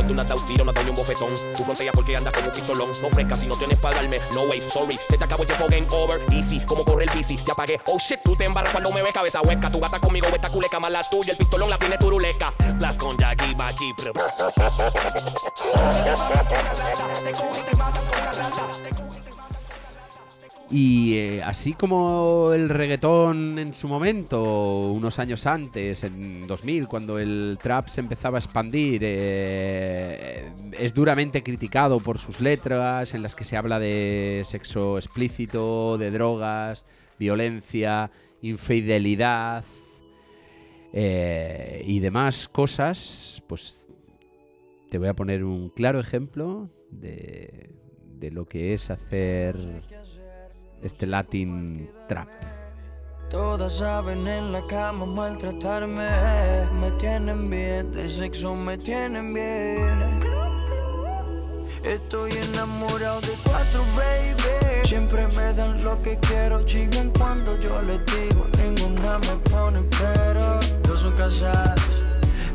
Tú 0.07 0.15
no 0.15 0.23
has 0.23 0.29
dado 0.29 0.41
un 0.41 0.47
tiro, 0.47 0.65
no 0.65 0.71
has 0.71 0.75
dado 0.75 0.85
ni 0.85 0.91
un 0.91 0.97
bofetón. 0.97 1.35
Tú 1.57 1.65
fronteas 1.65 1.95
porque 1.95 2.17
andas 2.17 2.33
como 2.33 2.49
un 2.49 2.53
pistolón. 2.53 2.91
No 3.01 3.11
frescas 3.11 3.41
si 3.41 3.47
no 3.47 3.57
tienes 3.57 3.79
para 3.79 3.97
darme. 3.97 4.21
No 4.35 4.43
way, 4.43 4.61
sorry. 4.63 4.99
Se 5.09 5.19
te 5.19 5.25
acabó 5.25 5.43
el 5.43 5.49
tiempo, 5.49 5.67
game 5.69 5.87
over. 5.91 6.21
Easy, 6.33 6.61
como 6.67 6.85
corre 6.85 7.05
el 7.05 7.11
bici. 7.11 7.37
Te 7.37 7.53
apagué. 7.53 7.81
Oh 7.87 7.99
shit, 7.99 8.21
tú 8.23 8.37
te 8.37 8.45
embarras 8.45 8.73
cuando 8.73 8.91
me 8.93 9.03
ves 9.03 9.13
cabeza 9.13 9.41
hueca. 9.43 9.71
Tu 9.71 9.81
gata 9.81 10.01
conmigo, 10.01 10.27
esta 10.29 10.51
culeca 10.51 10.81
más 10.81 10.91
la 10.91 11.03
tuya. 11.03 11.33
El 11.33 11.39
pistolón 11.39 11.71
la 11.71 11.79
tiene 11.79 11.99
turuleca. 11.99 12.53
Blast 12.75 13.01
con 13.01 13.17
Jackie, 13.17 13.55
Baki. 13.55 13.93
Y 20.73 21.17
eh, 21.19 21.43
así 21.43 21.75
como 21.75 22.51
el 22.55 22.71
reggaetón 22.71 23.59
en 23.59 23.75
su 23.75 23.89
momento, 23.89 24.85
unos 24.91 25.19
años 25.19 25.45
antes, 25.45 26.03
en 26.03 26.47
2000, 26.47 26.89
cuando 26.89 27.19
el 27.19 27.59
trap 27.63 27.89
se 27.89 28.01
empezaba 28.01 28.39
a 28.39 28.41
expandir, 28.41 29.03
eh, 29.05 30.51
es 30.79 30.95
duramente 30.95 31.43
criticado 31.43 32.01
por 32.01 32.19
sus 32.19 32.41
letras 32.41 33.13
en 33.13 33.21
las 33.21 33.37
que 33.37 33.45
se 33.45 33.59
habla 33.59 33.79
de 33.79 34.41
sexo 34.47 34.97
explícito, 34.97 35.99
de 35.99 36.11
drogas, 36.11 36.87
violencia, 37.19 38.11
infidelidad 38.41 39.65
eh, 40.95 41.83
y 41.87 42.01
demás 42.01 42.49
cosas, 42.49 43.43
pues 43.47 43.89
te 44.89 44.97
voy 44.97 45.09
a 45.09 45.15
poner 45.15 45.45
un 45.45 45.69
claro 45.69 46.01
ejemplo 46.01 46.71
de, 46.91 47.75
de 48.19 48.31
lo 48.31 48.47
que 48.47 48.73
es 48.73 48.89
hacer 48.89 49.83
este 50.83 51.07
Latin 51.07 51.91
trap. 52.09 52.29
Todas 53.31 53.79
saben 53.79 54.27
en 54.27 54.53
la 54.53 54.61
cama 54.67 55.07
maltratarme. 55.07 56.09
Me 56.81 56.91
tienen 56.99 57.49
bien, 57.49 57.93
de 57.93 58.09
sexo 58.09 58.55
me 58.55 58.77
tienen 58.77 59.33
bien. 59.33 60.21
Estoy 61.83 62.31
enamorado 62.33 63.21
de 63.23 63.33
cuatro, 63.43 63.83
baby. 63.97 64.87
Siempre 64.87 65.27
me 65.29 65.53
dan 65.55 65.83
lo 65.83 65.97
que 65.97 66.19
quiero, 66.19 66.63
chigan 66.67 67.11
cuando 67.19 67.59
yo 67.61 67.81
les 67.83 68.05
digo. 68.07 68.47
Ninguna 68.59 69.19
me 69.19 69.37
pone 69.51 69.81
pero. 69.99 70.59
Dos 70.83 71.01
son 71.01 71.17
casadas, 71.17 71.81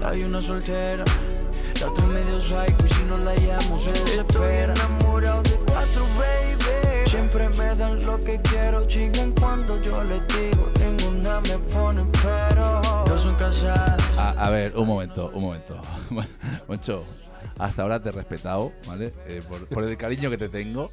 hay 0.06 0.24
una 0.24 0.40
soltera. 0.40 1.04
La 1.82 1.88
otra 1.88 2.06
medio 2.06 2.40
psycho 2.40 2.86
y 2.86 2.90
si 2.90 3.04
no 3.04 3.18
la 3.20 3.36
llamo 3.36 3.78
se 3.80 3.92
desespera. 3.92 4.74
Estoy 4.74 4.86
enamorado 4.86 5.42
de 5.42 5.58
cuatro, 5.66 6.04
baby. 6.18 6.47
Siempre 7.30 7.50
me 7.58 7.76
dan 7.76 8.06
lo 8.06 8.18
que 8.22 8.40
quiero, 8.42 8.80
chigan 8.88 9.34
cuando 9.34 9.82
yo 9.82 10.02
les 10.06 10.26
digo. 10.30 10.72
Ninguna 10.80 11.42
me 11.42 11.58
pone 11.74 12.06
pero. 12.24 12.80
Dos 13.06 13.22
son 13.22 13.36
casadas. 13.36 14.02
A, 14.18 14.50
ver, 14.50 14.78
un 14.78 14.88
momento, 14.88 15.30
un 15.34 15.42
momento. 15.44 15.78
Moncho, 16.70 17.04
hasta 17.58 17.82
ahora 17.82 18.00
te 18.00 18.10
he 18.10 18.12
respetado, 18.13 18.72
¿vale? 18.88 19.13
Eh, 19.28 19.42
por, 19.46 19.68
por 19.68 19.84
el 19.84 19.98
cariño 19.98 20.30
que 20.30 20.38
te 20.38 20.48
tengo. 20.48 20.90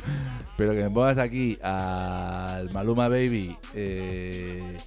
Pero 0.56 0.72
que 0.72 0.84
me 0.84 0.90
pongas 0.90 1.18
aquí 1.18 1.58
al 1.62 2.70
Maluma 2.72 3.08
Baby. 3.08 3.54
eh, 3.74 4.78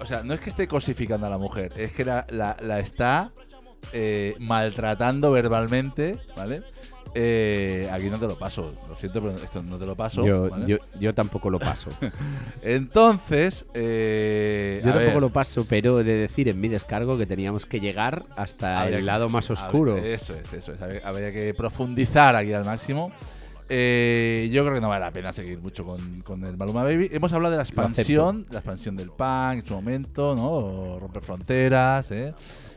o 0.00 0.06
sea, 0.06 0.24
no 0.24 0.34
es 0.34 0.40
que 0.40 0.50
esté 0.50 0.66
cosificando 0.66 1.28
a 1.28 1.30
la 1.30 1.38
mujer, 1.38 1.72
es 1.76 1.92
que 1.92 2.04
la, 2.04 2.26
la- 2.30 2.56
la 2.60 2.80
está 2.80 3.30
eh, 3.92 4.34
maltratando 4.40 5.30
verbalmente, 5.30 6.18
¿vale? 6.36 6.62
Eh, 7.14 7.88
aquí 7.92 8.08
no 8.08 8.18
te 8.18 8.26
lo 8.26 8.38
paso, 8.38 8.72
lo 8.88 8.94
siento, 8.94 9.20
pero 9.20 9.34
esto 9.34 9.62
no 9.62 9.76
te 9.78 9.86
lo 9.86 9.96
paso. 9.96 10.24
Yo, 10.24 10.48
¿vale? 10.48 10.66
yo, 10.66 10.76
yo 11.00 11.12
tampoco 11.12 11.50
lo 11.50 11.58
paso. 11.58 11.90
Entonces, 12.62 13.64
eh, 13.74 14.80
Yo 14.84 14.90
a 14.90 14.92
tampoco 14.92 15.14
ver, 15.14 15.20
lo 15.22 15.30
paso, 15.30 15.64
pero 15.68 16.00
he 16.00 16.04
de 16.04 16.14
decir 16.14 16.48
en 16.48 16.60
mi 16.60 16.68
descargo 16.68 17.18
que 17.18 17.26
teníamos 17.26 17.66
que 17.66 17.80
llegar 17.80 18.24
hasta 18.36 18.80
Habría 18.82 18.96
el 18.98 19.02
que- 19.02 19.06
lado 19.06 19.28
más 19.28 19.48
ver, 19.48 19.58
oscuro. 19.58 19.96
eso 19.96 20.34
es, 20.34 20.52
eso 20.52 20.72
es. 20.72 21.04
Habría, 21.04 21.32
que 21.32 21.52
profundizar 21.54 22.36
aquí 22.36 22.52
al 22.52 22.64
máximo. 22.64 23.10
Eh, 23.68 24.48
yo 24.52 24.62
creo 24.64 24.74
que 24.74 24.80
no 24.80 24.88
vale 24.88 25.04
la 25.04 25.12
pena 25.12 25.32
seguir 25.32 25.58
mucho 25.60 25.84
con, 25.84 26.20
con 26.22 26.44
el 26.44 26.56
Maluma 26.56 26.82
Baby. 26.82 27.08
Hemos 27.12 27.32
hablado 27.32 27.52
de 27.52 27.56
la 27.58 27.62
expansión, 27.62 28.46
la 28.50 28.58
expansión 28.58 28.96
del 28.96 29.10
punk 29.10 29.52
en 29.60 29.66
su 29.66 29.74
momento, 29.74 30.34
¿no? 30.34 30.98
Romper 30.98 31.22
fronteras, 31.22 32.10
¿eh? 32.10 32.34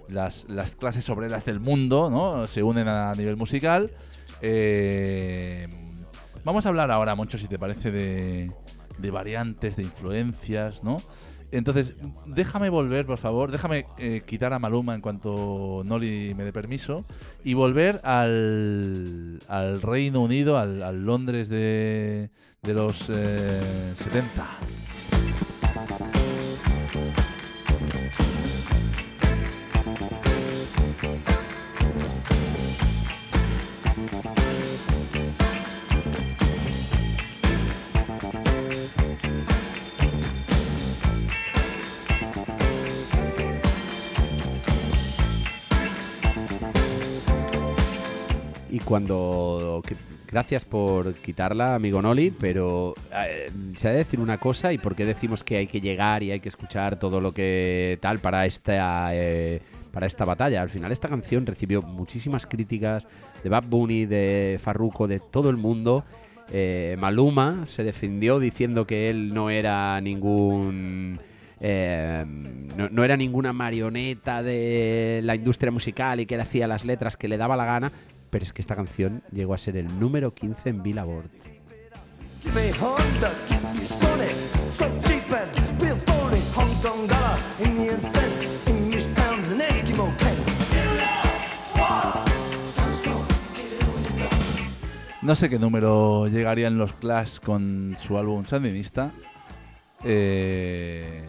las, 0.09 0.45
las 0.49 0.75
clases 0.75 1.09
obreras 1.09 1.45
del 1.45 1.59
mundo, 1.59 2.09
¿no? 2.11 2.45
Se 2.45 2.61
unen 2.61 2.87
a 2.87 3.13
nivel 3.15 3.35
musical. 3.37 3.89
Eh, 4.41 5.67
vamos 6.43 6.65
a 6.65 6.69
hablar 6.69 6.91
ahora, 6.91 7.15
Moncho, 7.15 7.37
si 7.37 7.47
te 7.47 7.59
parece, 7.59 7.91
de, 7.91 8.51
variantes, 9.11 9.75
de 9.75 9.83
influencias, 9.83 10.83
¿no? 10.83 10.97
Entonces, 11.51 11.93
déjame 12.25 12.69
volver, 12.69 13.05
por 13.05 13.19
favor, 13.19 13.51
déjame 13.51 13.85
eh, 13.99 14.23
quitar 14.25 14.53
a 14.53 14.59
Maluma 14.59 14.95
en 14.95 15.01
cuanto 15.01 15.83
Noli 15.85 16.33
me 16.35 16.45
dé 16.45 16.51
permiso 16.51 17.05
y 17.43 17.53
volver 17.53 18.01
al, 18.03 19.39
Reino 19.81 20.21
Unido, 20.21 20.57
al, 20.57 20.81
al 20.81 21.05
Londres 21.05 21.49
de, 21.49 22.31
de 22.63 22.73
los 22.73 23.07
eh, 23.09 23.93
70. 23.97 24.47
Cuando. 48.93 49.81
gracias 50.27 50.65
por 50.65 51.15
quitarla, 51.15 51.73
amigo 51.73 51.99
Noli, 51.99 52.29
pero 52.29 52.93
eh, 53.11 53.49
se 53.75 53.87
ha 53.87 53.91
de 53.91 53.97
decir 53.97 54.19
una 54.19 54.37
cosa 54.37 54.71
y 54.71 54.77
por 54.77 54.95
qué 54.95 55.03
decimos 55.03 55.43
que 55.43 55.57
hay 55.57 55.65
que 55.65 55.81
llegar 55.81 56.21
y 56.21 56.29
hay 56.29 56.39
que 56.39 56.49
escuchar 56.49 56.99
todo 56.99 57.19
lo 57.19 57.31
que 57.31 57.97
tal 58.01 58.19
para 58.19 58.45
esta. 58.45 59.15
eh, 59.15 59.61
para 59.91 60.05
esta 60.05 60.25
batalla. 60.25 60.61
Al 60.61 60.69
final 60.69 60.91
esta 60.91 61.07
canción 61.07 61.45
recibió 61.47 61.81
muchísimas 61.81 62.45
críticas 62.45 63.07
de 63.43 63.49
Bad 63.49 63.63
Bunny, 63.67 64.05
de 64.05 64.59
Farruko, 64.61 65.07
de 65.07 65.19
todo 65.19 65.49
el 65.49 65.57
mundo. 65.57 66.03
Eh, 66.51 66.95
Maluma 66.99 67.65
se 67.65 67.83
defendió 67.83 68.39
diciendo 68.39 68.85
que 68.85 69.09
él 69.09 69.33
no 69.33 69.49
era 69.49 69.99
ningún 70.01 71.19
no, 71.61 72.89
no 72.89 73.03
era 73.05 73.15
ninguna 73.15 73.53
marioneta 73.53 74.43
de 74.43 75.21
la 75.23 75.33
industria 75.35 75.71
musical 75.71 76.19
y 76.19 76.25
que 76.25 76.35
él 76.35 76.41
hacía 76.41 76.67
las 76.67 76.83
letras 76.83 77.15
que 77.15 77.29
le 77.29 77.37
daba 77.37 77.55
la 77.55 77.63
gana, 77.63 77.91
pero 78.33 78.43
es 78.43 78.51
que 78.51 78.63
esta 78.63 78.75
canción 78.75 79.21
llegó 79.31 79.53
a 79.53 79.59
ser 79.59 79.77
el 79.77 79.99
número 79.99 80.33
15 80.33 80.69
en 80.69 80.81
Billboard. 80.81 81.29
No 95.21 95.35
sé 95.35 95.47
qué 95.49 95.59
número 95.59 96.27
llegarían 96.27 96.79
los 96.79 96.93
Clash 96.93 97.37
con 97.39 97.95
su 98.01 98.17
álbum 98.17 98.43
Sandinista. 98.43 99.11
Eh, 100.03 101.21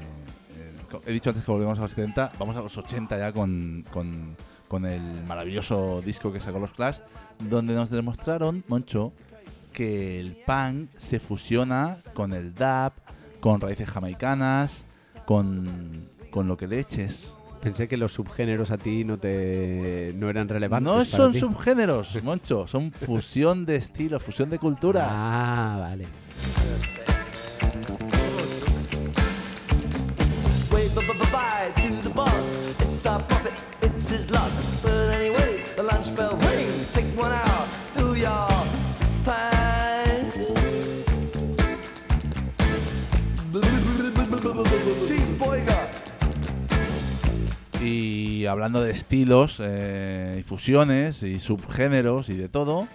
eh, 0.56 1.00
he 1.06 1.12
dicho 1.12 1.28
antes 1.28 1.44
que 1.44 1.52
volvemos 1.52 1.78
a 1.78 1.82
los 1.82 1.90
70, 1.90 2.32
vamos 2.38 2.56
a 2.56 2.62
los 2.62 2.76
80 2.78 3.18
ya 3.18 3.30
con, 3.30 3.84
con- 3.92 4.36
con 4.68 4.86
el 4.86 5.02
maravilloso 5.26 6.02
disco 6.04 6.32
que 6.32 6.40
sacó 6.40 6.58
los 6.58 6.72
Clash, 6.72 6.98
donde 7.38 7.74
nos 7.74 7.90
demostraron, 7.90 8.64
Moncho, 8.68 9.12
que 9.72 10.20
el 10.20 10.36
punk 10.46 10.88
se 10.98 11.18
fusiona 11.20 11.98
con 12.14 12.32
el 12.32 12.54
dub, 12.54 12.92
con 13.40 13.60
raíces 13.60 13.88
jamaicanas, 13.88 14.84
con, 15.26 16.08
con 16.30 16.46
lo 16.46 16.56
que 16.56 16.66
le 16.68 16.80
eches. 16.80 17.32
Pensé 17.62 17.88
que 17.88 17.96
los 17.96 18.12
subgéneros 18.12 18.70
a 18.70 18.76
ti 18.76 19.04
no 19.04 19.18
te 19.18 20.12
no 20.16 20.28
eran 20.28 20.48
relevantes. 20.48 20.92
No 20.92 20.96
para 20.98 21.10
son 21.16 21.32
ti. 21.32 21.40
subgéneros, 21.40 22.22
Moncho, 22.22 22.66
son 22.66 22.92
fusión 22.92 23.64
de 23.64 23.76
estilo, 23.76 24.20
fusión 24.20 24.50
de 24.50 24.58
cultura. 24.58 25.06
Ah, 25.08 25.76
vale. 25.80 26.06
Y 47.80 48.46
hablando 48.46 48.82
de 48.82 48.92
estilos, 48.92 49.56
eh, 49.58 50.38
y 50.40 50.42
fusiones 50.42 51.22
y 51.22 51.38
subgéneros 51.40 52.28
y 52.28 52.34
de 52.34 52.48
todo, 52.48 52.86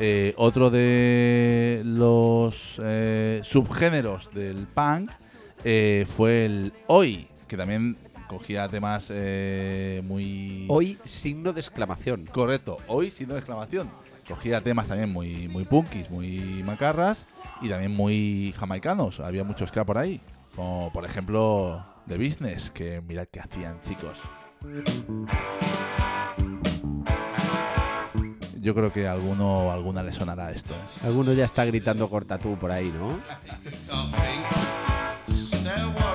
eh, 0.00 0.32
otro 0.36 0.70
de 0.70 1.82
los 1.84 2.54
eh, 2.80 3.40
subgéneros 3.42 4.30
del 4.32 4.68
punk 4.72 5.10
eh, 5.64 6.06
fue 6.06 6.44
el 6.46 6.72
Oi, 6.86 7.26
que 7.48 7.56
también 7.56 7.96
cogía 8.28 8.68
temas 8.68 9.06
eh, 9.10 10.02
muy... 10.06 10.66
Hoy 10.68 10.98
signo 11.04 11.52
de 11.52 11.60
exclamación. 11.60 12.26
Correcto, 12.26 12.78
Oi, 12.86 13.10
signo 13.10 13.34
de 13.34 13.40
exclamación. 13.40 13.90
Cogía 14.28 14.60
temas 14.60 14.86
también 14.86 15.12
muy, 15.12 15.48
muy 15.48 15.64
punkis, 15.64 16.08
muy 16.10 16.62
macarras 16.64 17.24
y 17.62 17.68
también 17.68 17.96
muy 17.96 18.54
jamaicanos. 18.56 19.18
Había 19.20 19.42
muchos 19.42 19.72
que 19.72 19.84
por 19.84 19.98
ahí. 19.98 20.20
Como 20.54 20.92
por 20.92 21.04
ejemplo 21.04 21.82
The 22.06 22.18
Business, 22.18 22.70
que 22.70 23.00
mirad 23.00 23.26
qué 23.30 23.40
hacían, 23.40 23.80
chicos. 23.80 24.18
Yo 28.60 28.74
creo 28.74 28.92
que 28.92 29.06
a 29.06 29.12
alguno 29.12 29.68
o 29.68 29.70
alguna 29.70 30.02
le 30.02 30.12
sonará 30.12 30.50
esto. 30.50 30.74
Alguno 31.04 31.32
ya 31.32 31.44
está 31.44 31.64
gritando 31.64 32.10
corta 32.10 32.38
tú 32.38 32.58
por 32.58 32.70
ahí, 32.70 32.92
¿no? 32.92 33.18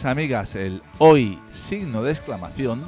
Pues 0.00 0.10
amigas, 0.12 0.56
el 0.56 0.82
hoy 0.96 1.38
signo 1.52 2.02
de 2.02 2.12
exclamación 2.12 2.82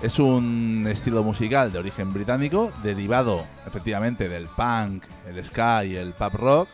es 0.00 0.18
un 0.18 0.86
estilo 0.88 1.22
musical 1.22 1.70
de 1.70 1.78
origen 1.78 2.10
británico 2.10 2.72
derivado 2.82 3.44
efectivamente 3.66 4.30
del 4.30 4.46
punk, 4.46 5.04
el 5.28 5.44
ska 5.44 5.84
y 5.84 5.94
el 5.96 6.14
pop 6.14 6.32
rock, 6.32 6.68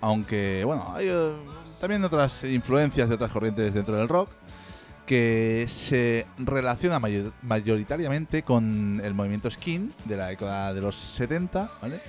aunque 0.00 0.64
bueno, 0.64 0.92
hay 0.92 1.06
eh, 1.08 1.32
también 1.80 2.02
otras 2.02 2.42
influencias 2.42 3.08
de 3.08 3.14
otras 3.14 3.30
corrientes 3.30 3.74
dentro 3.74 3.94
del 3.96 4.08
rock 4.08 4.28
que 5.06 5.66
se 5.68 6.26
relaciona 6.38 6.98
mayor- 6.98 7.32
mayoritariamente 7.42 8.42
con 8.42 9.00
el 9.04 9.14
movimiento 9.14 9.48
skin 9.52 9.92
de 10.04 10.16
la 10.16 10.26
década 10.26 10.74
de 10.74 10.80
los 10.80 10.96
70, 10.96 11.70
¿vale? 11.80 12.00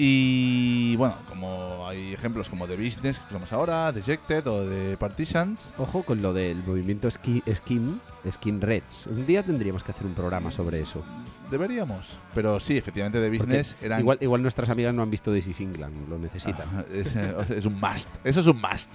Y 0.00 0.94
bueno, 0.94 1.16
como 1.28 1.88
hay 1.88 2.12
ejemplos 2.14 2.48
como 2.48 2.68
The 2.68 2.76
Business, 2.76 3.18
que 3.18 3.32
somos 3.32 3.52
ahora, 3.52 3.90
Dejected 3.90 4.46
o 4.46 4.62
The 4.62 4.96
Partisans, 4.96 5.72
Ojo 5.76 6.04
con 6.04 6.22
lo 6.22 6.32
del 6.32 6.62
movimiento 6.64 7.10
ski, 7.10 7.42
skin, 7.52 8.00
skin 8.30 8.60
reds. 8.60 9.08
Un 9.08 9.26
día 9.26 9.42
tendríamos 9.42 9.82
que 9.82 9.90
hacer 9.90 10.06
un 10.06 10.14
programa 10.14 10.52
sobre 10.52 10.80
eso. 10.80 11.02
deberíamos. 11.50 12.06
Pero 12.32 12.60
sí, 12.60 12.76
efectivamente 12.76 13.18
The 13.18 13.26
Porque 13.36 13.38
Business 13.38 13.76
eran... 13.82 13.98
igual, 13.98 14.18
igual 14.20 14.40
nuestras 14.40 14.70
amigas 14.70 14.94
no 14.94 15.02
han 15.02 15.10
visto 15.10 15.32
This 15.32 15.48
is 15.48 15.60
England, 15.60 16.08
lo 16.08 16.16
necesitan. 16.16 16.68
Ah, 16.72 16.84
es, 16.92 17.16
eh, 17.16 17.34
es 17.56 17.66
un 17.66 17.80
must. 17.80 18.08
Eso 18.22 18.38
es 18.38 18.46
un 18.46 18.60
must. 18.60 18.90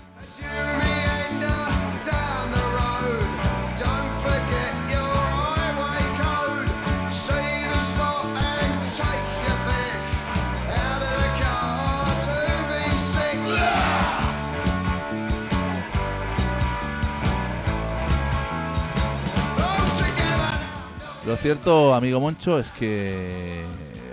Lo 21.25 21.37
cierto, 21.37 21.93
amigo 21.93 22.19
Moncho, 22.19 22.59
es 22.59 22.69
que 22.71 23.63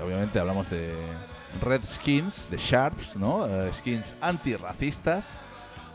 obviamente 0.04 0.38
hablamos 0.38 0.70
de 0.70 0.94
Redskins, 1.60 2.48
de 2.50 2.56
Sharps, 2.56 3.16
¿no? 3.16 3.46
Eh, 3.46 3.72
skins 3.72 4.14
antirracistas. 4.20 5.26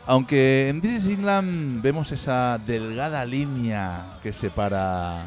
Aunque 0.06 0.68
en 0.68 0.82
This 0.82 1.04
is 1.04 1.06
England 1.06 1.82
vemos 1.82 2.12
esa 2.12 2.58
delgada 2.66 3.24
línea 3.24 4.18
que 4.22 4.32
separa 4.32 5.26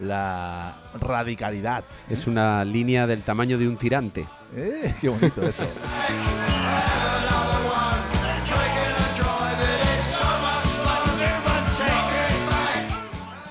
la 0.00 0.74
radicalidad. 1.00 1.84
Es 2.10 2.26
una 2.26 2.64
línea 2.64 3.06
del 3.06 3.22
tamaño 3.22 3.58
de 3.58 3.68
un 3.68 3.76
tirante. 3.76 4.26
¡Eh! 4.56 4.92
¡Qué 5.00 5.08
bonito 5.08 5.48
eso! 5.48 5.64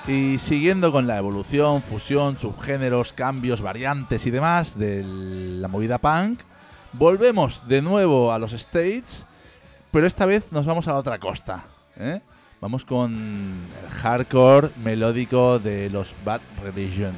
Y 0.08 0.38
siguiendo 0.38 0.90
con 0.90 1.06
la 1.06 1.18
evolución, 1.18 1.82
fusión, 1.82 2.38
subgéneros, 2.38 3.12
cambios, 3.12 3.60
variantes 3.60 4.24
y 4.26 4.30
demás 4.30 4.78
de 4.78 5.04
la 5.04 5.68
movida 5.68 5.98
punk, 5.98 6.40
volvemos 6.94 7.68
de 7.68 7.82
nuevo 7.82 8.32
a 8.32 8.38
los 8.38 8.54
States, 8.54 9.26
pero 9.92 10.06
esta 10.06 10.24
vez 10.24 10.44
nos 10.50 10.64
vamos 10.64 10.88
a 10.88 10.92
la 10.92 10.98
otra 10.98 11.18
costa. 11.18 11.66
¿eh? 11.98 12.22
Vamos 12.58 12.86
con 12.86 13.12
el 13.12 13.90
hardcore 13.90 14.70
melódico 14.82 15.58
de 15.58 15.90
los 15.90 16.14
Bad 16.24 16.40
Religion. 16.62 17.12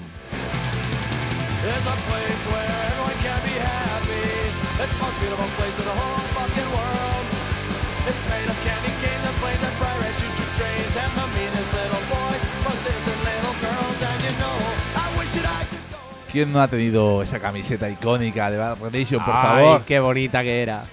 ¿Quién 16.32 16.52
no 16.52 16.60
ha 16.60 16.68
tenido 16.68 17.22
esa 17.22 17.40
camiseta 17.40 17.88
icónica 17.90 18.50
de 18.50 18.58
Bad 18.58 18.78
Religion, 18.80 19.24
por 19.24 19.34
Ay, 19.34 19.42
favor? 19.64 19.84
qué 19.84 19.98
bonita 19.98 20.42
que 20.42 20.62
era. 20.62 20.84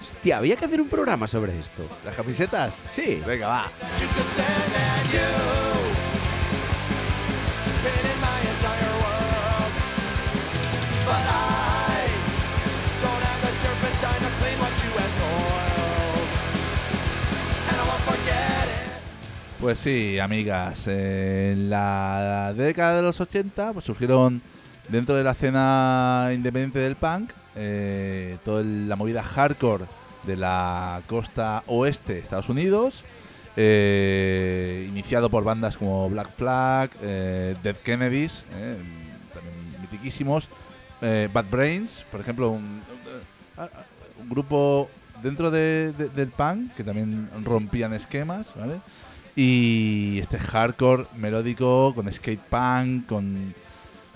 Hostia, 0.00 0.38
había 0.38 0.56
que 0.56 0.64
hacer 0.64 0.80
un 0.80 0.88
programa 0.88 1.26
sobre 1.26 1.58
esto. 1.58 1.82
¿Las 2.04 2.14
camisetas? 2.14 2.74
Sí. 2.88 3.22
Venga, 3.26 3.48
va. 3.48 3.70
Pues 19.66 19.78
sí, 19.80 20.20
amigas. 20.20 20.84
eh, 20.86 21.50
En 21.52 21.70
la 21.70 22.54
década 22.56 22.98
de 22.98 23.02
los 23.02 23.20
80 23.20 23.72
pues 23.72 23.84
surgieron 23.84 24.40
dentro 24.88 25.16
de 25.16 25.24
la 25.24 25.32
escena 25.32 26.30
independiente 26.32 26.78
del 26.78 26.94
punk 26.94 27.32
eh, 27.56 28.38
toda 28.44 28.62
la 28.62 28.94
movida 28.94 29.24
hardcore 29.24 29.86
de 30.22 30.36
la 30.36 31.02
costa 31.08 31.64
oeste 31.66 32.12
de 32.14 32.18
Estados 32.20 32.48
Unidos. 32.48 33.02
eh, 33.56 34.86
iniciado 34.88 35.30
por 35.30 35.42
bandas 35.42 35.76
como 35.76 36.08
Black 36.10 36.30
Flag, 36.36 36.90
Dead 37.00 37.74
Kennedys, 37.82 38.44
también 39.34 39.80
mitiquísimos, 39.80 40.48
Bad 41.00 41.46
Brains, 41.50 42.04
por 42.12 42.20
ejemplo, 42.20 42.50
un, 42.50 42.82
grupo 44.28 44.88
dentro 45.24 45.50
de- 45.50 45.92
de- 45.98 46.08
del 46.10 46.28
punk 46.28 46.72
que 46.74 46.84
también 46.84 47.28
rompían 47.44 47.92
esquemas, 47.94 48.46
¿vale? 48.54 48.76
Y 49.36 50.18
este 50.18 50.38
hardcore 50.38 51.06
melódico 51.16 51.92
con 51.94 52.10
skate 52.10 52.40
punk, 52.40 53.06
con... 53.06 53.54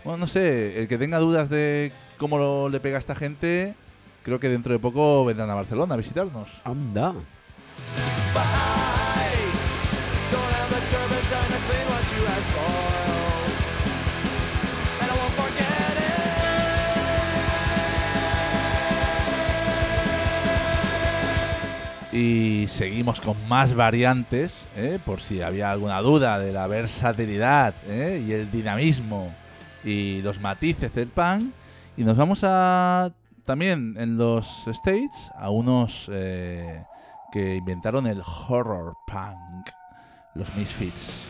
Bueno, 0.02 0.16
no 0.18 0.26
sé, 0.26 0.80
el 0.80 0.88
que 0.88 0.96
tenga 0.96 1.18
dudas 1.18 1.50
de 1.50 1.92
cómo 2.16 2.38
lo- 2.38 2.68
le 2.70 2.80
pega 2.80 2.96
a 2.96 3.00
esta 3.00 3.14
gente, 3.14 3.74
creo 4.22 4.40
que 4.40 4.48
dentro 4.48 4.72
de 4.72 4.78
poco 4.78 5.24
vendrán 5.26 5.50
a 5.50 5.54
Barcelona 5.54 5.92
a 5.94 5.98
visitarnos. 5.98 6.48
Anda. 6.64 7.14
Y 22.22 22.68
seguimos 22.68 23.18
con 23.18 23.48
más 23.48 23.74
variantes, 23.74 24.52
¿eh? 24.76 24.98
por 25.06 25.22
si 25.22 25.40
había 25.40 25.70
alguna 25.70 26.02
duda 26.02 26.38
de 26.38 26.52
la 26.52 26.66
versatilidad 26.66 27.74
¿eh? 27.88 28.22
y 28.22 28.32
el 28.32 28.50
dinamismo 28.50 29.32
y 29.82 30.20
los 30.20 30.38
matices 30.38 30.94
del 30.94 31.08
punk. 31.08 31.50
Y 31.96 32.04
nos 32.04 32.18
vamos 32.18 32.40
a 32.42 33.10
también 33.46 33.94
en 33.98 34.18
los 34.18 34.46
States 34.66 35.30
a 35.34 35.48
unos 35.48 36.10
eh, 36.12 36.84
que 37.32 37.56
inventaron 37.56 38.06
el 38.06 38.20
horror 38.20 38.98
punk, 39.06 39.70
los 40.34 40.54
Misfits. 40.56 41.24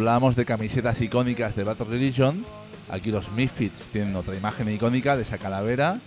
Hablábamos 0.00 0.34
de 0.34 0.46
camisetas 0.46 0.98
icónicas 1.02 1.54
de 1.54 1.62
Battle 1.62 1.84
Religion. 1.84 2.46
Aquí 2.90 3.10
los 3.10 3.30
Misfits 3.32 3.80
tienen 3.92 4.16
otra 4.16 4.34
imagen 4.34 4.66
icónica 4.70 5.14
de 5.14 5.24
esa 5.24 5.36
calavera. 5.36 5.98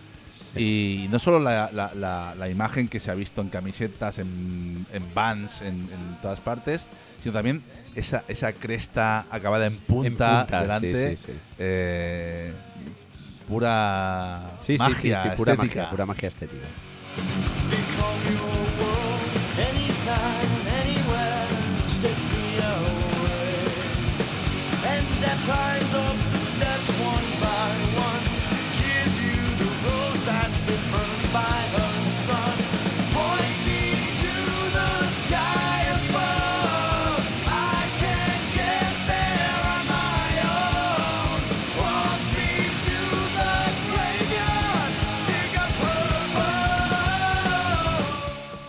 Y 0.55 1.07
no 1.11 1.19
solo 1.19 1.37
la, 1.37 1.69
la- 1.71 1.91
la- 1.93 2.33
la 2.33 2.49
imagen 2.49 2.87
que 2.87 2.99
se 2.99 3.11
ha 3.11 3.13
visto 3.13 3.41
en 3.41 3.49
camisetas, 3.49 4.17
en, 4.17 4.87
en 4.91 5.13
bands, 5.13 5.61
en, 5.61 5.75
en 5.75 6.17
todas 6.23 6.39
partes, 6.39 6.81
sino 7.21 7.33
también 7.33 7.61
esa, 7.93 8.23
esa 8.27 8.51
cresta 8.53 9.27
acabada 9.29 9.67
en 9.67 9.77
punta, 9.77 10.39
punta, 10.39 10.61
delante. 10.63 11.09
sí, 11.11 11.17
sí, 11.17 11.31
sí. 11.31 11.39
eh, 11.59 12.51
pura 13.47 14.53
magia 14.79 15.21
sí, 15.23 15.29
sí, 15.29 15.35
pura 15.37 15.53
estética. 15.53 15.75
magia, 15.81 15.89
pura 15.91 16.05
magia 16.07 16.27
estética. 16.29 16.65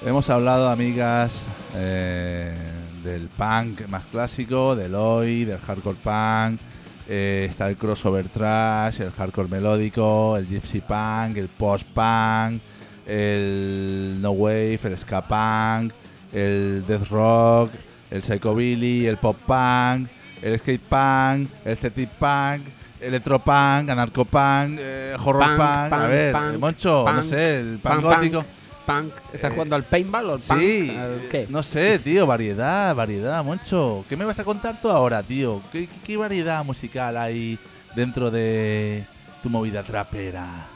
Hemos 0.07 0.29
hablado, 0.29 0.69
amigas, 0.69 1.47
eh, 1.75 2.64
del 3.05 3.29
punk 3.29 3.87
más 3.89 4.05
clásico, 4.07 4.75
del 4.75 4.95
hoy, 4.95 5.45
del 5.45 5.59
hardcore 5.59 5.99
punk. 6.03 6.61
eh, 7.09 7.47
está 7.49 7.69
el 7.69 7.77
crossover 7.77 8.29
trash, 8.29 9.01
el 9.03 9.11
hardcore 9.13 9.49
melódico, 9.49 10.37
el 10.39 10.47
gypsy 10.49 10.81
punk, 10.81 11.37
el 11.37 11.49
post 11.49 11.87
punk, 11.89 12.63
el 13.07 14.19
no 14.21 14.31
wave, 14.33 14.81
el 14.85 14.99
ska 14.99 15.21
punk, 15.23 15.93
el 16.33 16.83
death 16.87 17.11
rock, 17.11 17.71
el 18.11 18.23
psychobilly, 18.23 19.07
el 19.07 19.19
pop 19.19 19.37
punk, 19.47 20.09
el 20.43 20.59
skate 20.59 20.81
punk, 20.89 21.51
el 21.65 21.77
cetic 21.77 22.09
punk, 22.19 22.63
electropunk, 23.01 23.91
anarcopunk, 23.91 24.79
eh, 24.81 25.15
horror 25.23 25.45
Punk, 25.45 25.57
punk. 25.59 25.93
A 25.93 25.97
punk, 25.99 26.09
ver, 26.09 26.33
punk, 26.33 26.59
Moncho, 26.59 27.05
no 27.13 27.23
sé, 27.23 27.61
el 27.61 27.79
punk, 27.83 28.03
gótico. 28.03 28.45
Punk. 28.87 29.13
¿Estás 29.33 29.51
Eh, 29.51 29.55
jugando 29.55 29.77
al 29.77 29.85
paintball 29.85 30.31
o 30.31 30.33
al 30.35 30.41
punk? 30.41 30.61
Sí, 30.61 30.91
¿Al 30.97 31.29
qué? 31.31 31.47
no 31.49 31.63
sé, 31.63 31.99
tío, 31.99 32.27
variedad, 32.27 32.95
variedad, 32.95 33.43
Moncho. 33.45 34.05
¿Qué 34.09 34.17
me 34.17 34.25
vas 34.25 34.39
a 34.39 34.45
contar 34.45 34.81
tú 34.81 34.89
ahora, 34.91 35.23
tío? 35.23 35.61
¿Qué, 35.73 35.87
qué- 35.87 36.01
qué 36.07 36.17
variedad 36.17 36.65
musical 36.65 37.17
hay 37.17 37.59
dentro 37.97 38.31
de 38.31 39.05
tu 39.43 39.51
movida 39.51 39.83
trapera? 39.83 40.69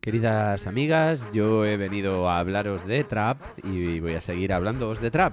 Queridas 0.00 0.66
amigas, 0.66 1.26
yo 1.32 1.64
he 1.64 1.78
venido 1.78 2.28
a 2.28 2.38
hablaros 2.38 2.86
de 2.86 3.04
trap 3.04 3.38
y 3.64 4.00
voy 4.00 4.14
a 4.14 4.20
seguir 4.20 4.52
hablándoos 4.52 5.00
de 5.00 5.10
trap. 5.10 5.32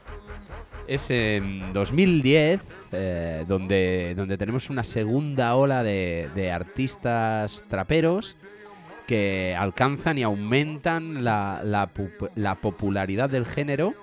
Es 0.88 1.10
en 1.12 1.74
2010 1.74 2.62
eh, 2.94 3.44
donde, 3.50 4.14
donde 4.16 4.38
tenemos 4.38 4.70
una 4.70 4.86
segunda 4.86 5.56
ola 5.56 5.84
de, 5.84 6.30
de 6.36 6.52
artistas 6.54 7.66
traperos 7.70 8.38
que 9.08 9.56
alcanzan 9.58 10.18
y 10.18 10.24
aumentan 10.24 11.24
la, 11.24 11.62
la 11.64 11.92
pup- 11.94 12.30
la 12.36 12.56
popularidad 12.56 13.30
del 13.30 13.46
género 13.46 13.94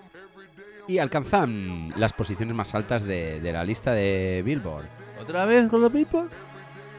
y 0.86 0.98
alcanzan 0.98 1.92
las 1.96 2.12
posiciones 2.12 2.54
más 2.54 2.74
altas 2.74 3.02
de, 3.04 3.40
de 3.40 3.52
la 3.52 3.64
lista 3.64 3.92
de 3.94 4.42
Billboard. 4.44 4.84
¿Otra 5.20 5.44
vez 5.44 5.68
con 5.68 5.80
los 5.80 5.90
people? 5.92 6.22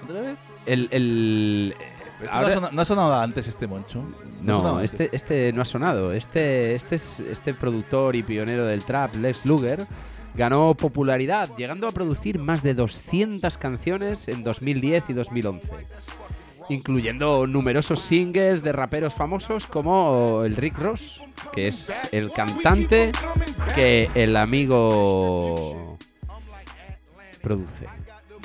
¿Otra 0.05 0.21
vez? 0.21 0.39
El, 0.65 0.87
el- 0.91 1.75
Esto 2.21 2.31
ahora- 2.31 2.47
no, 2.47 2.51
ha 2.51 2.55
sonado, 2.55 2.71
no 2.75 2.81
ha 2.81 2.85
sonado 2.85 3.15
antes 3.21 3.47
este 3.47 3.67
Moncho. 3.67 4.05
no, 4.41 4.77
antes. 4.77 4.91
este, 4.91 5.09
este 5.15 5.53
no 5.53 5.61
ha 5.61 5.65
sonado. 5.65 6.13
Este, 6.13 6.75
este 6.75 6.95
es 6.95 7.19
este 7.21 7.53
productor 7.53 8.15
y 8.15 8.23
pionero 8.23 8.65
del 8.65 8.83
trap, 8.83 9.15
Lex 9.15 9.45
Luger, 9.45 9.85
ganó 10.35 10.73
popularidad, 10.75 11.49
llegando 11.57 11.87
a 11.87 11.91
producir 11.91 12.37
más 12.39 12.61
de 12.63 12.73
200 12.75 13.57
canciones 13.57 14.27
en 14.27 14.43
2010 14.43 15.09
y 15.09 15.13
2011, 15.13 15.67
incluyendo 16.69 17.47
numerosos 17.47 17.99
singles 18.01 18.63
de 18.63 18.71
raperos 18.71 19.13
famosos 19.13 19.65
como 19.65 20.43
el 20.45 20.55
Rick 20.55 20.77
Ross, 20.77 21.21
que 21.53 21.67
es 21.67 21.91
el 22.11 22.31
cantante 22.31 23.11
que 23.75 24.09
el 24.15 24.35
amigo 24.35 25.97
produce. 27.41 27.87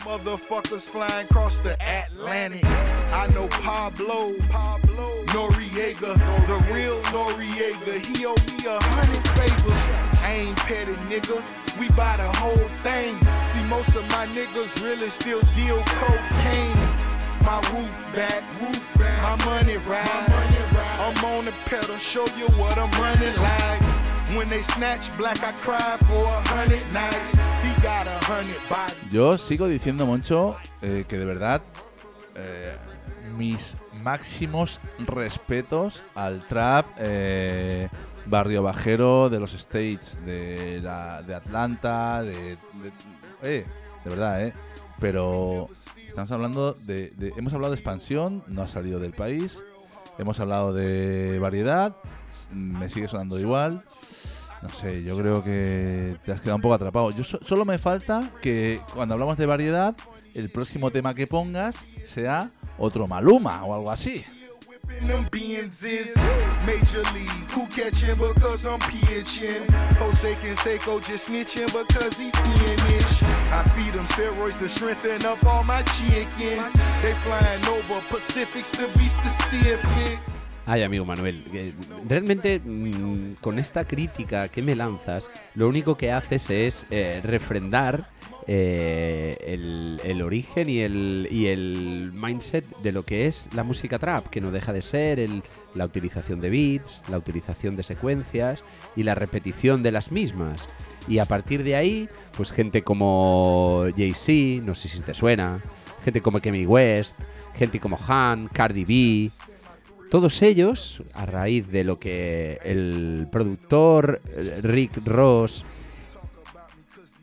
Motherfuckers 0.04 0.90
flying 0.90 1.24
across 1.30 1.60
the 1.60 1.74
Atlantic. 1.80 2.62
I 3.10 3.26
know 3.28 3.48
Pablo, 3.48 4.28
Pablo, 4.50 5.06
Noriega, 5.32 6.14
the 6.44 6.74
real 6.74 7.00
Noriega. 7.04 7.98
He 8.04 8.26
owe 8.26 8.34
me 8.52 8.66
a 8.66 8.78
hundred 8.84 9.26
favors. 9.32 9.90
I 10.20 10.32
ain't 10.40 10.56
petty, 10.58 10.92
nigga. 11.08 11.42
We 11.80 11.88
buy 11.96 12.18
the 12.18 12.28
whole 12.36 12.68
thing. 12.84 13.16
See, 13.44 13.64
most 13.70 13.96
of 13.96 14.06
my 14.10 14.26
niggas 14.26 14.82
really 14.82 15.08
still 15.08 15.40
deal 15.54 15.82
cocaine. 15.86 17.03
My 17.45 17.61
roof 17.72 18.12
back, 18.14 18.42
roof 18.61 18.99
back. 18.99 19.22
My 19.22 19.45
money 19.45 19.76
ride. 19.88 20.30
I'm 21.01 21.24
on 21.24 21.38
on 21.40 21.45
the 21.45 21.53
pedal, 21.68 21.97
show 21.99 22.24
you 22.38 22.47
what 22.57 22.76
I'm 22.78 22.90
running 22.92 23.34
like. 23.42 23.82
When 24.36 24.49
they 24.49 24.62
snatch 24.62 25.16
black, 25.18 25.38
I 25.42 25.53
cry 25.53 25.97
for 26.09 26.22
a 26.24 26.40
hundred 26.49 26.84
nights. 26.92 27.32
He 27.62 27.70
got 27.82 28.07
a 28.07 28.18
hundred 28.24 28.61
bodies. 28.68 29.12
Yo 29.12 29.36
sigo 29.36 29.68
diciendo, 29.68 30.07
Moncho, 30.07 30.57
eh, 30.82 31.05
que 31.07 31.18
de 31.18 31.24
verdad 31.26 31.61
eh, 32.36 32.76
mis 33.36 33.76
máximos 34.03 34.80
respetos 35.07 36.01
al 36.14 36.40
trap 36.49 36.86
eh, 36.99 37.88
barrio 38.26 38.62
bajero 38.62 39.28
de 39.28 39.40
los 39.40 39.53
States, 39.55 40.16
de, 40.24 40.80
la- 40.82 41.20
de 41.22 41.34
Atlanta, 41.34 42.22
de, 42.22 42.32
de- 42.57 42.57
eh, 43.42 43.66
de 44.05 44.11
verdad, 44.11 44.42
¿eh? 44.47 44.53
Pero 45.01 45.68
estamos 46.14 46.30
hablando 46.30 46.74
de, 46.74 47.12
Hemos 47.36 47.52
hablado 47.54 47.72
de 47.72 47.76
expansión, 47.80 48.42
no 48.46 48.62
ha 48.62 48.68
salido 48.68 49.00
del 49.00 49.12
país. 49.12 49.58
Hemos 50.16 50.38
hablado 50.38 50.72
de 50.72 51.38
variedad, 51.40 51.96
me 52.52 52.88
sigue 52.88 53.08
sonando 53.08 53.38
igual. 53.40 53.82
No 54.62 54.68
sé, 54.70 55.02
yo 55.02 55.16
creo 55.18 55.42
que 55.42 56.16
te 56.24 56.32
has 56.32 56.40
quedado 56.40 56.56
un 56.56 56.62
poco 56.62 56.74
atrapado. 56.74 57.10
Yo 57.10 57.24
so- 57.24 57.40
solo 57.44 57.64
me 57.64 57.78
falta 57.78 58.30
que 58.40 58.80
cuando 58.94 59.14
hablamos 59.14 59.36
de 59.36 59.46
variedad, 59.46 59.96
el 60.34 60.50
próximo 60.50 60.90
tema 60.90 61.14
que 61.14 61.26
pongas 61.26 61.74
sea 62.06 62.48
otro 62.78 63.06
Maluma 63.08 63.64
o 63.64 63.74
algo 63.74 63.90
así. 63.90 64.24
Ay, 80.66 80.82
amigo 80.82 81.05
Manuel, 81.05 81.45
que 81.53 81.74
realmente 82.09 82.59
mm, 82.59 83.35
con 83.41 83.59
esta 83.59 83.85
crítica 83.85 84.49
que 84.49 84.62
me 84.62 84.74
lanzas, 84.74 85.30
lo 85.55 85.68
único 85.68 85.97
que 85.97 86.11
haces 86.11 86.49
es 86.49 86.87
eh, 86.91 87.20
refrendar 87.22 88.09
eh, 88.47 89.36
el, 90.05 90.22
origen 90.22 90.68
y 90.68 90.80
el, 90.80 92.11
mindset 92.12 92.64
de 92.78 92.92
lo 92.92 93.03
que 93.03 93.26
es 93.26 93.49
la 93.55 93.64
música 93.64 93.99
trap, 93.99 94.28
que 94.28 94.40
no 94.40 94.51
deja 94.51 94.72
de 94.72 94.82
ser 94.82 95.28
la 95.74 95.84
utilización 95.84 96.40
de 96.40 96.51
beats, 96.51 97.03
la 97.09 97.18
utilización 97.18 97.76
de 97.76 97.82
secuencias 97.82 98.62
y 98.97 99.03
la 99.03 99.14
repetición 99.14 99.82
de 99.82 99.92
las 99.92 100.12
mismas. 100.12 100.68
Y 101.09 101.18
a 101.18 101.24
partir 101.24 101.64
de 101.64 101.76
ahí, 101.76 102.09
pues 102.36 102.53
gente 102.53 102.82
como 102.82 103.84
Jay-Z, 103.97 104.64
no 104.64 104.74
sé 104.74 104.88
si 104.88 105.01
te 105.01 105.14
suena, 105.14 105.61
gente 106.05 106.20
como 106.20 106.40
Kanye 106.40 106.66
West, 106.66 107.18
gente 107.55 107.80
como 107.80 107.99
Han, 108.09 108.49
Cardi 108.49 108.84
B, 108.84 109.30
todos 110.11 110.42
ellos, 110.42 111.03
a 111.14 111.26
raíz 111.26 111.70
de 111.72 111.82
lo 111.82 111.99
que 111.99 112.59
el 112.62 113.26
productor 113.32 114.20
eh, 114.28 114.61
Rick 114.62 115.05
Ross 115.07 115.64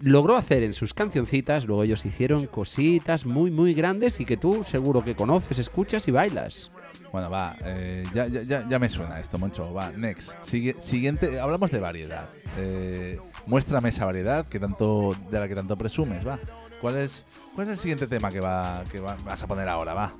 logró 0.02 0.36
hacer 0.36 0.64
en 0.64 0.74
sus 0.74 0.94
cancioncitas, 0.94 1.66
luego 1.66 1.84
ellos 1.84 2.06
hicieron 2.06 2.48
cositas 2.48 3.26
muy, 3.26 3.52
muy 3.52 3.74
grandes 3.74 4.20
y 4.20 4.26
que 4.26 4.38
tú 4.38 4.64
seguro 4.64 5.04
que 5.04 5.16
conoces, 5.16 5.60
escuchas 5.60 6.08
y 6.08 6.12
bailas. 6.12 6.70
Bueno, 7.12 7.30
va, 7.30 7.56
eh, 7.66 8.04
ya, 8.14 8.28
ya, 8.28 8.66
ya, 8.68 8.80
me 8.80 8.90
suena 8.90 9.20
esto, 9.20 9.38
Moncho. 9.38 9.74
Va, 9.74 9.92
next. 9.92 10.32
Siguiente, 10.46 11.40
hablamos 11.42 11.70
de 11.70 11.80
variedad. 11.80 12.30
Eh, 12.58 13.20
muéstrame 13.48 13.90
esa 13.90 14.06
variedad 14.06 14.46
que 14.48 14.60
tanto, 14.60 15.14
de 15.30 15.40
la 15.40 15.48
que 15.48 15.56
tanto 15.56 15.76
presumes, 15.78 16.26
va. 16.26 16.40
¿Cuál 16.80 16.98
es, 16.98 17.26
cuál 17.54 17.68
es 17.68 17.74
el 17.74 17.80
siguiente 17.80 18.08
tema 18.08 18.32
que, 18.32 18.40
va, 18.40 18.84
que 18.90 19.00
va- 19.02 19.18
vas 19.26 19.44
a 19.44 19.48
poner 19.48 19.68
ahora, 19.68 19.94
va? 19.94 20.14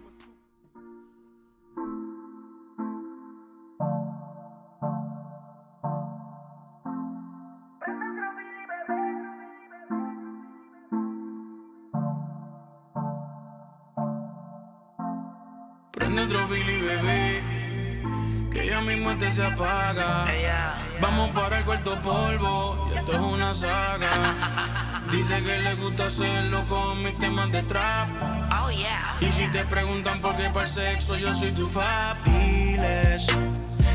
Muerte 19.22 19.36
se 19.36 19.46
apaga. 19.46 20.28
Vamos 21.00 21.32
para 21.32 21.60
el 21.60 21.66
cuarto 21.66 22.02
polvo. 22.02 22.88
Y 22.92 22.98
esto 22.98 23.14
es 23.14 23.20
una 23.20 23.54
saga. 23.54 25.04
Dice 25.12 25.44
que 25.44 25.60
le 25.60 25.76
gusta 25.76 26.08
hacerlo 26.08 26.64
con 26.68 27.04
mis 27.04 27.18
temas 27.20 27.52
de 27.52 27.64
trap. 27.64 28.10
Y 29.20 29.32
si 29.32 29.48
te 29.52 29.64
preguntan 29.66 30.22
por 30.22 30.36
qué 30.36 30.50
para 30.50 30.66
el 30.66 30.68
sexo, 30.68 31.18
yo 31.18 31.34
soy 31.36 31.52
tu 31.52 31.68
fab. 31.68 32.18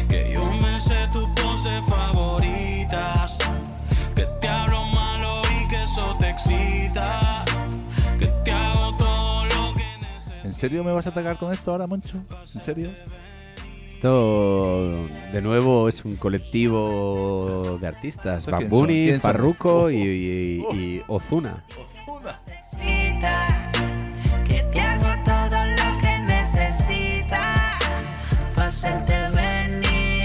Que 0.09 0.33
yo 0.33 0.45
me 0.45 0.81
sé 0.81 1.09
tus 1.11 1.29
poses 1.41 1.83
favoritas. 1.87 3.37
Que 4.15 4.27
te 4.41 4.49
hablo 4.49 4.85
malo 4.87 5.43
y 5.43 5.69
que 5.69 5.83
eso 5.83 6.17
te 6.19 6.31
excita. 6.31 7.45
Que 8.19 8.27
te 8.45 8.53
hago 8.53 8.97
todo 8.97 9.45
lo 9.47 9.73
que 9.73 9.85
¿En 10.45 10.55
serio 10.55 10.85
me 10.85 10.93
vas 10.93 11.07
a 11.07 11.11
atacar 11.11 11.37
con 11.39 11.53
esto 11.53 11.73
ahora, 11.73 11.87
Moncho? 11.87 12.19
¿En 12.55 12.61
serio? 12.61 12.91
Esto, 14.01 15.07
de 15.33 15.41
nuevo, 15.41 15.89
es 15.89 16.05
un 16.05 16.17
colectivo 16.17 17.79
de 17.81 17.87
artistas. 17.87 18.41
¿Esto 18.41 18.51
Bad? 18.53 18.69
Bunny. 18.69 19.13
Farruko 19.19 19.85
Oh, 19.85 19.91
y, 19.91 19.97
y- 19.97 20.67
y 20.77 21.03
Ozuna. 21.09 21.65
Que 24.47 24.63
te 24.71 24.81
hago 24.81 25.07
todo 25.25 25.65
lo 25.65 26.01
que 26.01 26.19
necesitas 26.19 27.79
para 28.55 28.69
hacerte 28.69 29.15
venir. 29.35 30.25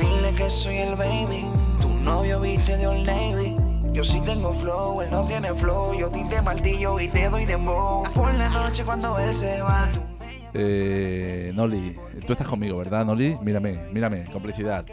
Dile 0.00 0.34
que 0.34 0.48
soy 0.48 0.76
el 0.78 0.94
baby, 0.96 1.44
tu 1.82 1.90
novio 1.90 2.40
viste 2.40 2.78
de 2.78 2.86
Old 2.86 3.04
Navy. 3.06 3.56
Yo 3.92 4.02
sí 4.04 4.22
tengo 4.24 4.54
flow, 4.54 5.02
él 5.02 5.10
no 5.10 5.24
tiene 5.26 5.52
flow. 5.52 5.92
Yo 5.98 6.10
tinte 6.10 6.40
martillo 6.40 6.98
y 6.98 7.08
te 7.08 7.28
doy 7.28 7.44
dembow. 7.44 8.04
Por 8.14 8.32
la 8.34 8.48
noche 8.48 8.84
cuando 8.84 9.18
él 9.18 9.34
se 9.34 9.60
va. 9.60 9.86
Eh, 10.54 11.52
Noli, 11.54 11.96
tú 12.26 12.32
estás 12.32 12.46
conmigo, 12.46 12.78
¿verdad, 12.78 13.04
Noli? 13.06 13.36
Mírame, 13.42 13.78
mírame, 13.92 14.24
complicidad. 14.32 14.84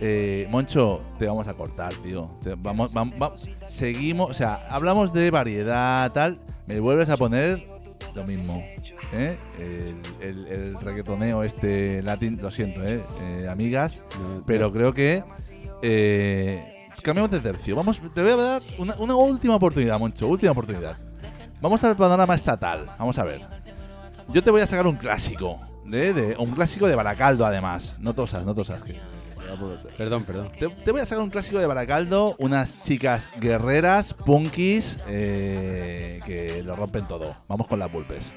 Eh, 0.00 0.46
Moncho, 0.50 1.02
te 1.18 1.26
vamos 1.26 1.46
a 1.48 1.54
cortar, 1.54 1.94
tío. 1.96 2.30
Vamos, 2.58 2.92
vamos, 2.92 3.18
vamos. 3.18 3.48
Seguimos, 3.68 4.30
o 4.30 4.34
sea, 4.34 4.66
hablamos 4.70 5.12
de 5.12 5.30
variedad, 5.30 6.10
tal. 6.12 6.38
Me 6.66 6.80
vuelves 6.80 7.08
a 7.08 7.16
poner 7.16 7.66
lo 8.14 8.24
mismo. 8.24 8.62
¿eh? 9.12 9.36
El, 9.58 10.26
el- 10.28 10.46
el 10.46 10.80
reggaetoneo 10.80 11.42
este 11.44 12.02
latín, 12.02 12.38
lo 12.40 12.50
siento, 12.50 12.82
¿eh? 12.86 13.04
Eh, 13.20 13.48
amigas. 13.50 14.02
Pero 14.46 14.72
creo 14.72 14.92
que 14.92 15.22
eh, 15.82 16.86
cambiamos 17.02 17.30
de 17.30 17.40
tercio. 17.40 17.76
Vamos, 17.76 18.00
te 18.14 18.22
voy 18.22 18.30
a 18.32 18.36
dar 18.36 18.62
una, 18.78 18.94
una 18.96 19.14
última 19.14 19.54
oportunidad, 19.56 19.98
Moncho, 19.98 20.26
última 20.26 20.52
oportunidad. 20.52 20.96
Vamos 21.60 21.84
al 21.84 21.94
panorama 21.96 22.34
estatal. 22.34 22.86
Vamos 22.98 23.18
a 23.18 23.24
ver. 23.24 23.61
Yo 24.28 24.42
te 24.42 24.50
voy 24.50 24.60
a 24.60 24.66
sacar 24.66 24.86
un 24.86 24.96
clásico. 24.96 25.58
De, 25.84 26.12
de- 26.12 26.36
un 26.38 26.52
clásico 26.52 26.86
de 26.86 26.94
Baracaldo, 26.94 27.44
además. 27.44 27.96
No 27.98 28.14
tosas, 28.14 28.44
no 28.44 28.54
tosas. 28.54 28.82
que- 28.82 29.00
Perdón, 29.98 30.22
perdón. 30.24 30.50
Te, 30.58 30.68
te 30.68 30.92
voy 30.92 31.00
a 31.00 31.04
sacar 31.04 31.22
un 31.22 31.30
clásico 31.30 31.58
de 31.58 31.66
Baracaldo. 31.66 32.36
Unas 32.38 32.80
chicas 32.84 33.28
guerreras, 33.40 34.14
punkis, 34.14 34.98
eh, 35.08 36.20
que 36.24 36.62
lo 36.62 36.74
rompen 36.76 37.06
todo. 37.06 37.36
Vamos 37.48 37.66
con 37.66 37.78
las 37.78 37.90
pulpes. 37.90 38.32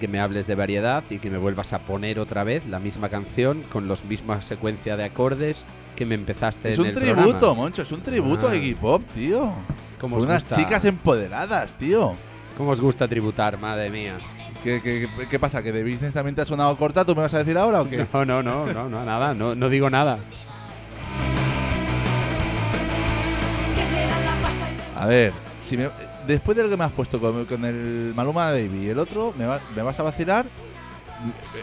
Que 0.00 0.08
me 0.08 0.18
hables 0.18 0.46
de 0.48 0.56
variedad 0.56 1.04
y 1.10 1.18
que 1.18 1.30
me 1.30 1.38
vuelvas 1.38 1.72
a 1.72 1.78
poner 1.80 2.18
otra 2.18 2.42
vez 2.42 2.66
la 2.66 2.80
misma 2.80 3.08
canción 3.10 3.62
con 3.72 3.86
la 3.86 3.94
misma 4.08 4.42
secuencia 4.42 4.96
de 4.96 5.04
acordes 5.04 5.64
que 5.94 6.06
me 6.06 6.16
empezaste 6.16 6.70
Es 6.70 6.74
en 6.76 6.80
un 6.80 6.86
el 6.88 6.94
tributo, 6.94 7.30
programa. 7.38 7.54
Moncho, 7.54 7.82
es 7.82 7.92
un 7.92 8.00
tributo 8.00 8.48
Ah. 8.48 8.52
a 8.52 8.56
Iggy 8.56 8.74
Pop, 8.74 9.02
tío. 9.14 9.52
¿Cómo 10.00 10.16
Con 10.16 10.22
os 10.22 10.24
unas 10.24 10.42
gusta? 10.44 10.56
chicas 10.56 10.84
empoderadas, 10.86 11.74
tío. 11.74 12.14
¿Cómo 12.56 12.70
os 12.70 12.80
gusta 12.80 13.06
tributar, 13.06 13.58
madre 13.58 13.90
mía? 13.90 14.18
¿Qué, 14.64 14.80
qué, 14.82 15.08
qué- 15.18 15.28
qué 15.28 15.38
pasa? 15.38 15.62
¿Que 15.62 15.72
de 15.72 15.82
Business 15.82 16.12
también 16.12 16.34
te 16.34 16.40
ha 16.42 16.46
sonado 16.46 16.76
corta? 16.76 17.04
¿Tú 17.04 17.14
me 17.14 17.22
vas 17.22 17.32
a 17.34 17.38
decir 17.38 17.56
ahora 17.56 17.82
o 17.82 17.88
qué? 17.88 18.06
No, 18.12 18.24
no, 18.24 18.42
no, 18.42 18.66
no, 18.66 18.88
no, 18.88 19.04
nada, 19.04 19.34
no, 19.34 19.54
no 19.54 19.68
digo 19.68 19.88
nada. 19.90 20.18
A 24.96 25.06
ver, 25.06 25.32
si 25.66 25.76
me- 25.76 25.90
después 26.30 26.56
de 26.56 26.62
lo 26.64 26.70
que 26.70 26.76
me 26.76 26.84
has 26.84 26.92
puesto 26.92 27.20
con, 27.20 27.44
con 27.46 27.64
el 27.64 28.12
Maluma 28.16 28.50
Baby 28.52 28.86
y 28.86 28.88
el 28.90 28.98
otro, 28.98 29.34
me, 29.38 29.46
va- 29.46 29.60
me 29.76 29.82
vas 29.82 29.98
a 30.00 30.02
vacilar. 30.02 30.46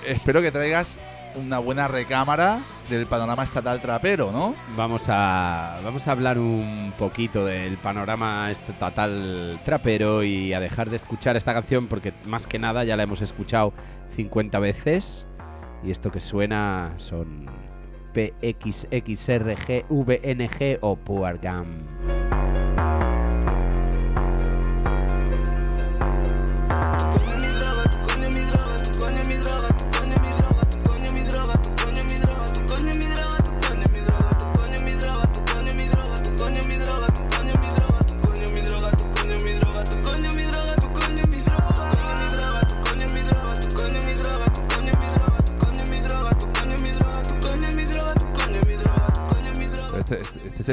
Espero 0.05 0.41
que 0.41 0.51
traigas 0.51 0.97
una 1.35 1.59
buena 1.59 1.87
recámara 1.87 2.61
del 2.89 3.05
panorama 3.05 3.43
estatal 3.43 3.79
trapero, 3.81 4.31
¿no? 4.31 4.55
Vamos 4.75 5.05
a, 5.09 5.79
vamos 5.83 6.07
a 6.07 6.11
hablar 6.11 6.39
un 6.39 6.91
poquito 6.97 7.45
del 7.45 7.77
panorama 7.77 8.49
estatal 8.51 9.59
trapero 9.65 10.23
y 10.23 10.53
a 10.53 10.59
dejar 10.59 10.89
de 10.89 10.95
escuchar 10.95 11.35
esta 11.37 11.53
canción 11.53 11.87
porque 11.87 12.13
más 12.25 12.47
que 12.47 12.57
nada 12.59 12.83
ya 12.85 12.95
la 12.97 13.03
hemos 13.03 13.21
escuchado 13.21 13.73
50 14.15 14.57
veces 14.59 15.27
y 15.83 15.91
esto 15.91 16.11
que 16.11 16.19
suena 16.19 16.93
son 16.97 17.45
PXXRGVNG 19.57 20.79
o 20.81 20.95
Puargam. 20.95 21.67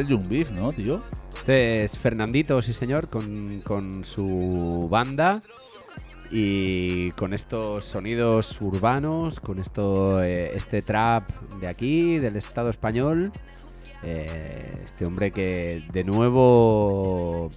El 0.09 0.55
¿no, 0.55 0.73
tío? 0.73 1.03
Este 1.35 1.85
es 1.85 1.99
Fernandito, 1.99 2.61
sí 2.63 2.73
señor, 2.73 3.09
con, 3.09 3.61
con 3.63 4.05
su 4.05 4.87
banda 4.91 5.43
y 6.31 7.11
con 7.13 7.35
estos 7.35 7.85
sonidos 7.85 8.61
urbanos, 8.61 9.41
con 9.41 9.59
esto, 9.59 10.23
eh, 10.23 10.53
este 10.55 10.83
trap 10.83 11.29
de 11.61 11.69
aquí, 11.69 12.19
del 12.19 12.37
Estado 12.37 12.71
español. 12.71 13.33
Eh, 14.03 14.73
este 14.85 15.07
hombre 15.07 15.31
que 15.31 15.83
de 15.93 16.05
nuevo 16.05 17.49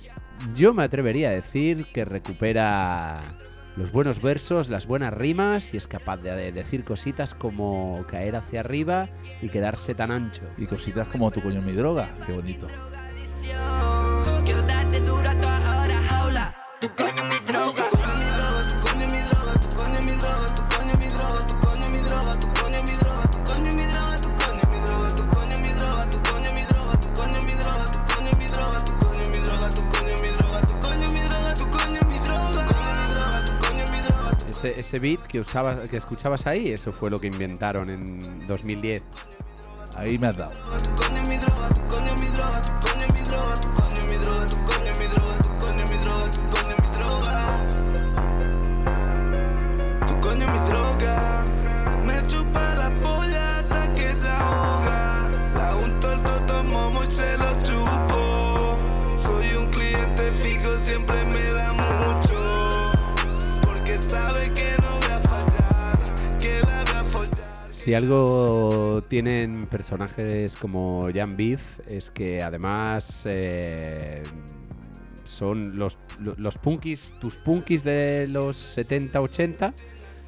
yo 0.56 0.74
me 0.74 0.84
atrevería 0.84 1.30
a 1.30 1.34
decir 1.34 1.86
que 1.93 2.06
recupera 2.06 3.22
los 3.78 3.91
buenos 3.91 4.21
versos, 4.21 4.69
las 4.69 4.88
buenas 4.88 5.13
rimas 5.13 5.73
y 5.73 5.78
es 5.78 5.88
capaz 5.88 6.17
de, 6.17 6.36
de 6.36 6.51
decir 6.51 6.84
cositas 6.84 7.36
como 7.36 8.03
caer 8.09 8.36
hacia 8.36 8.61
arriba 8.61 9.07
y 9.41 9.49
quedarse 9.49 9.93
tan 9.93 10.11
ancho. 10.11 10.41
Y 10.57 10.65
cositas 10.65 11.07
como 11.07 11.30
tu 11.32 11.41
coño 11.41 11.61
mi 11.61 11.73
droga. 11.73 12.09
Qué 12.25 12.34
bonito. 12.34 12.67
Tu 16.80 16.89
coño 16.89 17.23
mi 17.23 17.51
droga. 17.51 17.87
Ese, 34.58 34.80
ese 34.80 34.97
beat 34.97 35.22
que, 35.28 35.39
usabas, 35.39 35.88
que 35.88 35.97
escuchabas 35.97 36.47
ahí, 36.47 36.72
eso 36.72 36.91
fue 36.91 37.12
lo 37.12 37.22
que 37.22 37.28
inventaron 37.28 37.91
en 37.91 38.47
2010. 38.47 39.03
Ahí 39.95 40.18
me 40.18 40.28
has 40.28 40.38
dado. 40.38 40.53
Si 67.88 67.94
algo 67.94 69.02
tienen 69.08 69.66
personajes 69.66 70.58
como 70.58 71.08
Jan 71.16 71.38
Beef 71.38 71.80
es 71.88 72.12
que 72.12 72.44
además 72.44 73.26
eh, 73.30 74.24
son 75.24 75.80
los, 75.80 75.98
lo- 76.20 76.36
los 76.38 76.58
punkis, 76.58 77.14
tus 77.22 77.38
punkis 77.38 77.86
de 77.86 78.28
los 78.28 78.58
70-80, 78.58 79.72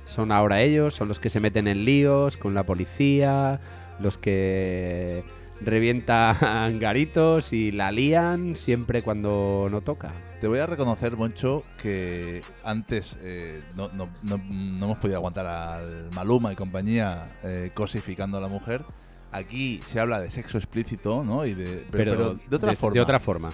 son 0.05 0.31
ahora 0.31 0.61
ellos, 0.61 0.93
son 0.95 1.09
los 1.09 1.19
que 1.19 1.29
se 1.29 1.41
meten 1.41 1.67
en 1.67 1.83
líos 1.83 2.37
con 2.37 2.53
la 2.53 2.63
policía, 2.65 3.59
los 3.99 4.17
que 4.17 5.25
revientan 5.59 6.79
garitos 6.79 7.51
y 7.51 7.73
la 7.73 7.91
lían 7.91 8.55
siempre 8.55 9.01
cuando 9.01 9.67
no 9.69 9.81
toca. 9.81 10.13
Te 10.41 10.47
voy 10.47 10.59
a 10.59 10.65
reconocer, 10.65 11.17
Moncho, 11.17 11.63
que 11.81 12.41
antes 12.63 13.17
eh, 13.21 13.61
no, 13.75 13.89
no- 13.89 14.09
no- 14.23 14.37
no 14.37 14.85
hemos 14.85 14.99
podido 14.99 15.17
aguantar 15.17 15.45
al 15.47 16.09
Maluma 16.13 16.53
y 16.53 16.55
compañía 16.55 17.25
eh, 17.43 17.71
cosificando 17.73 18.37
a 18.37 18.41
la 18.41 18.47
mujer. 18.47 18.85
Aquí 19.33 19.81
se 19.85 19.99
habla 19.99 20.21
de 20.21 20.31
sexo 20.31 20.57
explícito, 20.57 21.23
¿no? 21.25 21.45
Y 21.45 21.53
de, 21.55 21.85
pero, 21.91 22.11
pero 22.11 22.33
de 22.49 22.55
otra 22.55 22.75
forma. 22.75 22.93
De 22.93 23.01
otra 23.01 23.19
forma. 23.19 23.49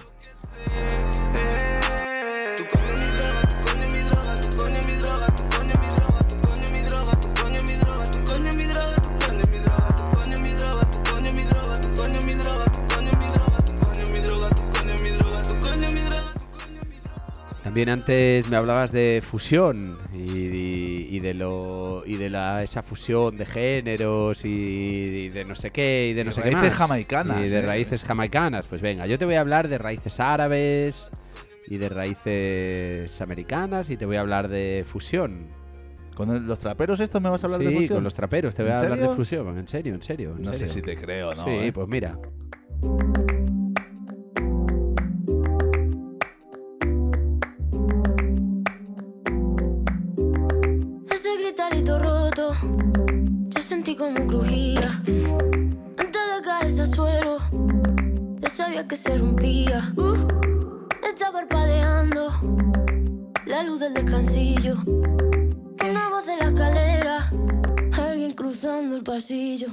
También 17.76 17.90
antes 17.90 18.48
me 18.48 18.56
hablabas 18.56 18.90
de 18.90 19.20
fusión 19.22 19.98
y, 20.14 20.32
y- 20.32 21.08
y 21.10 21.20
de 21.20 21.34
lo 21.34 22.04
y 22.06 22.16
de 22.16 22.30
la 22.30 22.62
esa 22.62 22.82
fusión 22.82 23.36
de 23.36 23.44
géneros 23.44 24.46
y, 24.46 24.48
y 24.48 25.28
de 25.28 25.44
no 25.44 25.54
sé 25.54 25.72
qué 25.72 26.06
y 26.06 26.14
de 26.14 26.24
no 26.24 26.32
sé 26.32 26.40
qué 26.40 26.52
raíces 26.52 26.70
más. 26.70 26.78
jamaicanas, 26.78 27.46
y 27.46 27.50
de 27.50 27.58
eh. 27.58 27.60
raíces 27.60 28.02
jamaicanas. 28.02 28.66
Pues 28.66 28.80
venga, 28.80 29.04
yo 29.04 29.18
te 29.18 29.26
voy 29.26 29.34
a 29.34 29.40
hablar 29.42 29.68
de 29.68 29.76
raíces 29.76 30.20
árabes 30.20 31.10
y 31.68 31.76
de 31.76 31.90
raíces 31.90 33.20
americanas 33.20 33.90
y 33.90 33.98
te 33.98 34.06
voy 34.06 34.16
a 34.16 34.20
hablar 34.20 34.48
de 34.48 34.86
fusión. 34.90 35.48
¿Con 36.14 36.46
los 36.46 36.58
traperos 36.58 36.98
estos 37.00 37.20
me 37.20 37.28
vas 37.28 37.44
a 37.44 37.46
hablar 37.46 37.60
sí, 37.60 37.66
de 37.66 37.72
fusión? 37.74 37.96
con 37.98 38.04
los 38.04 38.14
traperos 38.14 38.54
te 38.54 38.62
voy 38.62 38.70
¿En 38.70 38.76
a 38.76 38.78
hablar 38.80 38.94
serio? 38.96 39.10
de 39.10 39.16
fusión. 39.16 39.58
En 39.58 39.68
serio, 39.68 39.94
en 39.94 40.00
serio. 40.00 40.34
en 40.34 40.42
No 40.44 40.54
sé 40.54 40.66
si 40.66 40.80
te 40.80 40.96
creo, 40.96 41.34
¿no? 41.34 41.44
Sí, 41.44 41.50
eh? 41.50 41.72
pues 41.74 41.86
mira. 41.88 42.16
Sentí 53.96 54.04
como 54.14 54.26
crujía. 54.26 55.02
Antes 55.98 56.22
de 56.34 56.42
caerse 56.44 56.82
al 56.82 56.88
suelo, 56.88 57.38
ya 58.38 58.48
sabía 58.48 58.86
que 58.86 58.96
se 58.96 59.16
rompía. 59.16 59.92
Uh, 59.96 60.14
está 61.08 61.32
parpadeando 61.32 62.30
la 63.46 63.62
luz 63.62 63.80
del 63.80 63.94
descansillo. 63.94 64.76
Una 65.88 66.08
voz 66.10 66.26
de 66.26 66.36
la 66.36 66.48
escalera, 66.48 67.30
alguien 67.92 68.32
cruzando 68.32 68.96
el 68.96 69.02
pasillo. 69.02 69.68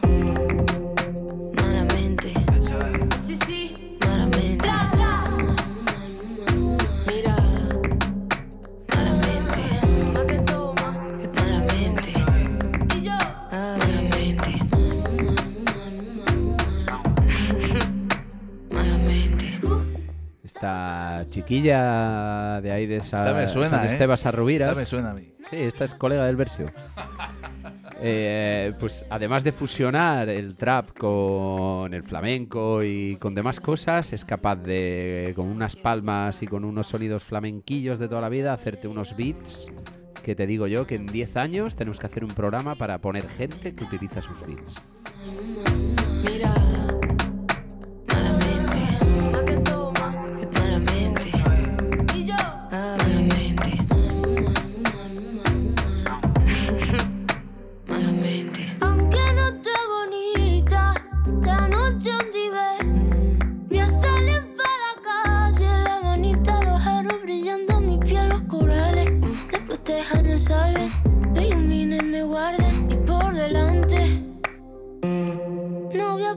Chiquilla 21.30 22.62
de 22.62 22.72
ahí 22.72 22.86
de 22.86 22.98
esa 22.98 23.26
Esta 23.26 23.38
me 23.38 23.48
suena, 23.48 23.78
San 23.78 23.86
¿eh? 23.86 23.88
Estebas 23.88 24.26
Arrubiras. 24.26 24.70
Esta 24.70 24.80
me 24.80 24.86
suena 24.86 25.12
a 25.12 25.14
mí. 25.14 25.34
Sí, 25.50 25.58
esta 25.58 25.84
es 25.84 25.96
colega 25.96 26.26
del 26.26 26.36
Versio. 26.36 26.68
Eh, 28.06 28.74
pues 28.82 29.06
además 29.10 29.46
de 29.46 29.54
fusionar 29.54 30.28
el 30.28 30.58
trap 30.58 30.90
con 30.98 31.94
el 31.94 32.04
flamenco 32.04 32.84
y 32.84 33.16
con 33.16 33.34
demás 33.34 33.62
cosas, 33.62 34.12
es 34.12 34.26
capaz 34.26 34.58
de, 34.58 35.32
con 35.38 35.48
unas 35.48 35.78
palmas 35.78 36.44
y 36.44 36.48
con 36.48 36.66
unos 36.66 36.88
sonidos 36.88 37.24
flamenquillos 37.24 38.00
de 38.00 38.10
toda 38.10 38.20
la 38.20 38.28
vida, 38.28 38.52
hacerte 38.52 38.90
unos 38.90 39.16
beats 39.16 39.70
que 40.24 40.36
te 40.36 40.48
digo 40.48 40.68
yo 40.68 40.88
que 40.88 40.96
en 40.96 41.06
10 41.06 41.38
años 41.38 41.76
tenemos 41.76 42.00
que 42.00 42.08
hacer 42.08 42.24
un 42.24 42.32
programa 42.32 42.76
para 42.76 43.00
poner 43.00 43.30
gente 43.30 43.76
que 43.76 43.84
utiliza 43.84 44.22
sus 44.22 44.46
beats. 44.46 44.82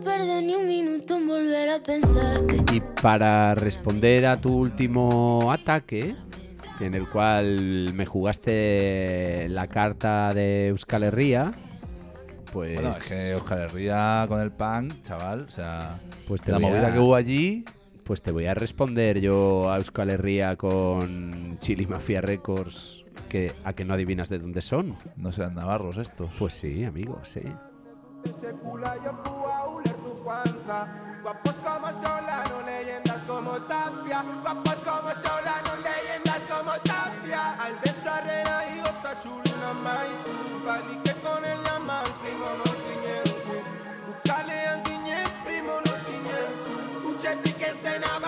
Perder 0.06 0.42
ni 0.44 0.54
un 0.54 0.66
minuto 0.68 1.16
en 1.16 1.26
volver 1.28 1.68
a 1.68 1.82
pensarte. 1.82 2.56
Y 2.72 2.80
para 3.02 3.54
responder 3.54 4.24
a 4.26 4.40
tu 4.40 4.54
último 4.56 5.50
ataque, 5.52 6.14
en 6.80 6.94
el 6.94 7.08
cual 7.08 7.92
me 7.94 8.06
jugaste 8.06 9.48
la 9.50 9.66
carta 9.66 10.32
de 10.32 10.68
Euskal 10.68 11.02
Herria, 11.02 11.50
pues, 12.52 12.74
Bueno, 12.74 12.96
es 12.96 13.08
que 13.08 13.34
Oscar 13.34 13.58
Herría 13.60 14.24
con 14.28 14.40
el 14.40 14.50
punk, 14.52 15.02
chaval, 15.02 15.40
o 15.42 15.50
sea, 15.50 15.98
pues 16.26 16.40
te 16.42 16.52
la 16.52 16.58
voy 16.58 16.70
movida 16.70 16.88
a- 16.88 16.92
que 16.92 16.98
hubo 17.00 17.14
allí, 17.14 17.64
Pues 18.04 18.22
te 18.22 18.30
voy 18.30 18.46
a 18.46 18.54
responder 18.54 19.18
yo 19.20 19.68
a 19.68 19.78
Euskal 19.78 20.10
Herria 20.10 20.54
con 20.54 21.58
Chili 21.58 21.86
Mafia 21.86 22.20
Records, 22.20 23.04
que 23.28 23.52
a 23.64 23.72
que 23.72 23.84
no 23.84 23.94
adivinas 23.94 24.28
de 24.28 24.38
dónde 24.38 24.62
son. 24.62 24.94
no 25.16 25.32
serán 25.32 25.56
navarros 25.56 25.96
estos. 25.96 26.30
Pues 26.38 26.54
sí, 26.54 26.84
amigo, 26.84 27.18
sí. 27.24 27.40
Guapos 30.26 31.54
como 31.62 31.86
Solano, 32.02 32.60
leyendas 32.66 33.22
como 33.28 33.52
Tapia. 33.62 34.24
Guapos 34.42 34.74
como 34.74 35.10
Solano, 35.22 35.70
leyendas 35.86 36.42
como 36.50 36.72
Tapia. 36.80 37.54
Al 37.62 37.80
desarrera 37.80 38.64
y 38.74 38.80
otra 38.80 39.14
chulina 39.20 39.72
mai. 39.84 40.10
Palique 40.64 41.14
con 41.22 41.44
el 41.44 41.62
llama, 41.62 42.02
primo 42.20 42.46
no 42.58 42.64
tiñense. 42.86 43.62
Buscale 44.04 44.66
a 44.66 44.82
primo 45.44 45.74
no 45.84 45.92
tiñense. 46.06 46.72
Ucheti 47.06 47.52
que 47.52 47.66
estén 47.66 48.02
a 48.02 48.18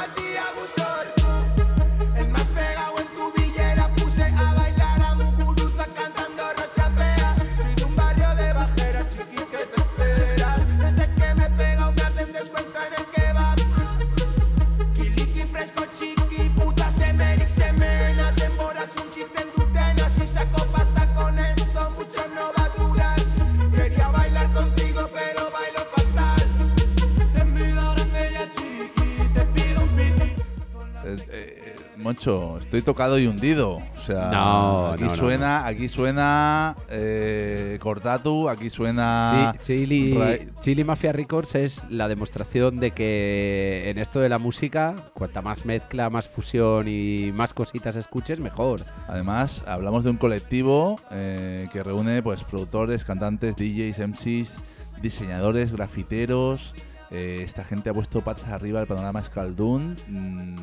Moncho, 32.13 32.57
estoy 32.59 32.81
tocado 32.81 33.19
y 33.19 33.27
hundido. 33.27 33.73
O 33.77 34.01
sea, 34.07 34.31
No, 34.31 34.87
aquí 34.93 35.03
no, 35.05 35.11
no, 35.11 35.17
suena, 35.17 35.67
aquí 35.67 35.91
suena 35.91 36.75
eh, 36.89 37.77
Cortatu, 37.83 38.49
aquí 38.49 38.71
suena. 38.71 39.53
Sí, 39.61 39.77
Chili, 39.85 40.15
Ray- 40.15 40.49
Chili 40.61 40.85
Mafia 40.85 41.13
Records 41.13 41.55
es 41.55 41.85
la 41.91 42.09
demostración 42.09 42.81
de 42.81 42.93
que 42.93 43.91
en 43.91 43.99
esto 43.99 44.21
de 44.21 44.31
la 44.31 44.39
música, 44.39 44.95
cuanta 45.13 45.43
más 45.43 45.67
mezcla, 45.67 46.09
más 46.09 46.27
fusión 46.29 46.89
y 46.89 47.31
más 47.35 47.53
cositas 47.53 47.95
escuches, 47.95 48.41
mejor. 48.41 48.87
Además, 49.07 49.63
hablamos 49.67 50.03
de 50.05 50.09
un 50.11 50.17
colectivo 50.17 50.99
eh, 51.11 51.69
que 51.75 51.83
reúne 51.83 52.23
pues 52.23 52.43
productores, 52.43 53.05
cantantes, 53.05 53.55
DJs, 53.55 53.99
MCs, 54.09 54.55
diseñadores, 55.03 55.73
grafiteros. 55.73 56.75
eh, 57.11 57.43
esta 57.45 57.65
gente 57.65 57.91
ha 57.91 57.95
puesto 57.95 58.23
patas 58.23 58.49
arriba 58.49 58.79
del 58.79 58.89
panorama 58.89 59.21
escaldún. 59.21 59.95
mm, 60.09 60.57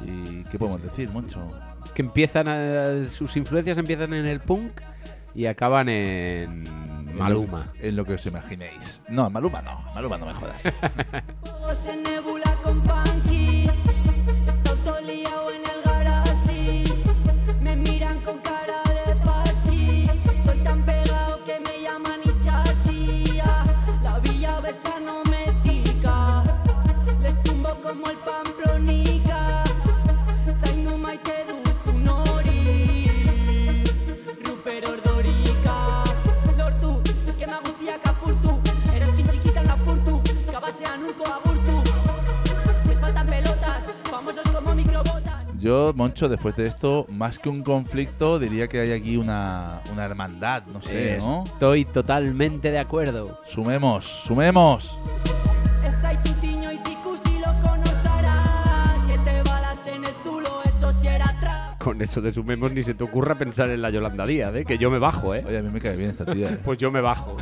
¿Y 0.00 0.44
qué 0.44 0.58
podemos 0.58 0.82
decir, 0.82 1.10
Moncho? 1.10 1.40
Que 1.94 2.02
empiezan 2.02 2.48
a- 2.48 3.08
sus 3.08 3.36
influencias 3.36 3.78
empiezan 3.78 4.12
en 4.12 4.26
el 4.26 4.40
punk 4.40 4.72
y 5.34 5.46
acaban 5.46 5.88
en 5.88 6.64
Maluma. 7.16 7.72
En 7.74 7.80
lo, 7.82 7.88
en 7.88 7.96
lo 7.96 8.04
que 8.04 8.14
os 8.14 8.26
imaginéis. 8.26 9.00
No, 9.08 9.30
Maluma 9.30 9.62
no. 9.62 9.82
Maluma 9.94 10.18
no 10.18 10.26
me 10.26 10.34
jodas. 10.34 10.62
Todos 11.44 11.86
en 11.86 12.02
nebula 12.02 12.54
con 12.62 12.78
panquis. 12.82 13.35
Moncho, 45.96 46.28
después 46.28 46.54
de 46.56 46.66
esto, 46.66 47.06
más 47.08 47.38
que 47.38 47.48
un 47.48 47.62
conflicto, 47.62 48.38
diría 48.38 48.68
que 48.68 48.80
hay 48.80 48.92
aquí 48.92 49.16
una, 49.16 49.80
una 49.90 50.04
hermandad, 50.04 50.64
no 50.66 50.82
sé, 50.82 51.18
¿no? 51.22 51.44
Estoy 51.44 51.86
totalmente 51.86 52.70
de 52.70 52.78
acuerdo. 52.78 53.40
Sumemos, 53.46 54.04
sumemos. 54.26 54.94
Con 61.78 62.02
eso 62.02 62.20
de 62.20 62.32
sumemos 62.32 62.72
ni 62.72 62.82
se 62.82 62.94
te 62.94 63.04
ocurra 63.04 63.36
pensar 63.36 63.70
en 63.70 63.80
la 63.80 63.90
Yolanda 63.90 64.26
Díaz, 64.26 64.54
¿eh? 64.54 64.64
que 64.66 64.76
yo 64.76 64.90
me 64.90 64.98
bajo, 64.98 65.34
¿eh? 65.34 65.44
Oye, 65.46 65.58
a 65.58 65.62
mí 65.62 65.70
me 65.70 65.80
cae 65.80 65.96
bien 65.96 66.10
esta 66.10 66.26
tía. 66.26 66.50
¿eh? 66.50 66.58
Pues 66.64 66.76
yo 66.76 66.90
me 66.90 67.00
bajo. 67.00 67.36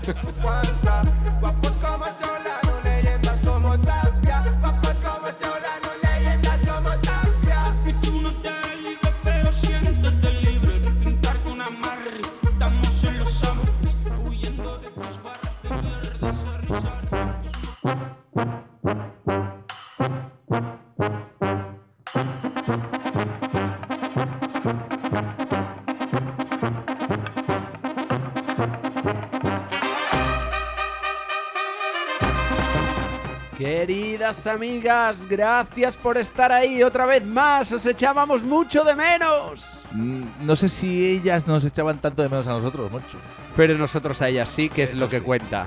Amigas, 34.47 35.27
gracias 35.27 35.97
por 35.97 36.19
estar 36.19 36.53
ahí 36.53 36.83
otra 36.83 37.07
vez 37.07 37.25
más. 37.25 37.73
Os 37.73 37.85
echábamos 37.87 38.43
mucho 38.43 38.85
de 38.85 38.95
menos. 38.95 39.81
Mm, 39.93 40.23
No 40.47 40.57
sé 40.57 40.69
si 40.69 41.13
ellas 41.17 41.47
nos 41.47 41.65
echaban 41.65 41.99
tanto 41.99 42.23
de 42.23 42.29
menos 42.29 42.47
a 42.47 42.51
nosotros, 42.51 42.91
Moncho. 42.91 43.19
Pero 43.57 43.77
nosotros 43.79 44.21
a 44.23 44.29
ellas 44.29 44.49
sí, 44.49 44.69
que 44.69 44.83
es 44.83 44.95
lo 44.95 45.09
que 45.09 45.19
sí. 45.19 45.25
cuenta. 45.25 45.67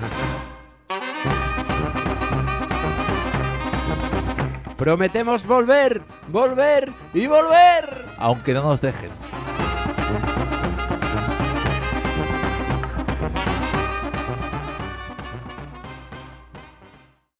Prometemos 4.76 5.44
volver, 5.44 6.02
volver 6.28 6.92
y 7.12 7.26
volver. 7.26 8.04
Aunque 8.18 8.54
no 8.54 8.62
nos 8.62 8.80
dejen. 8.80 9.10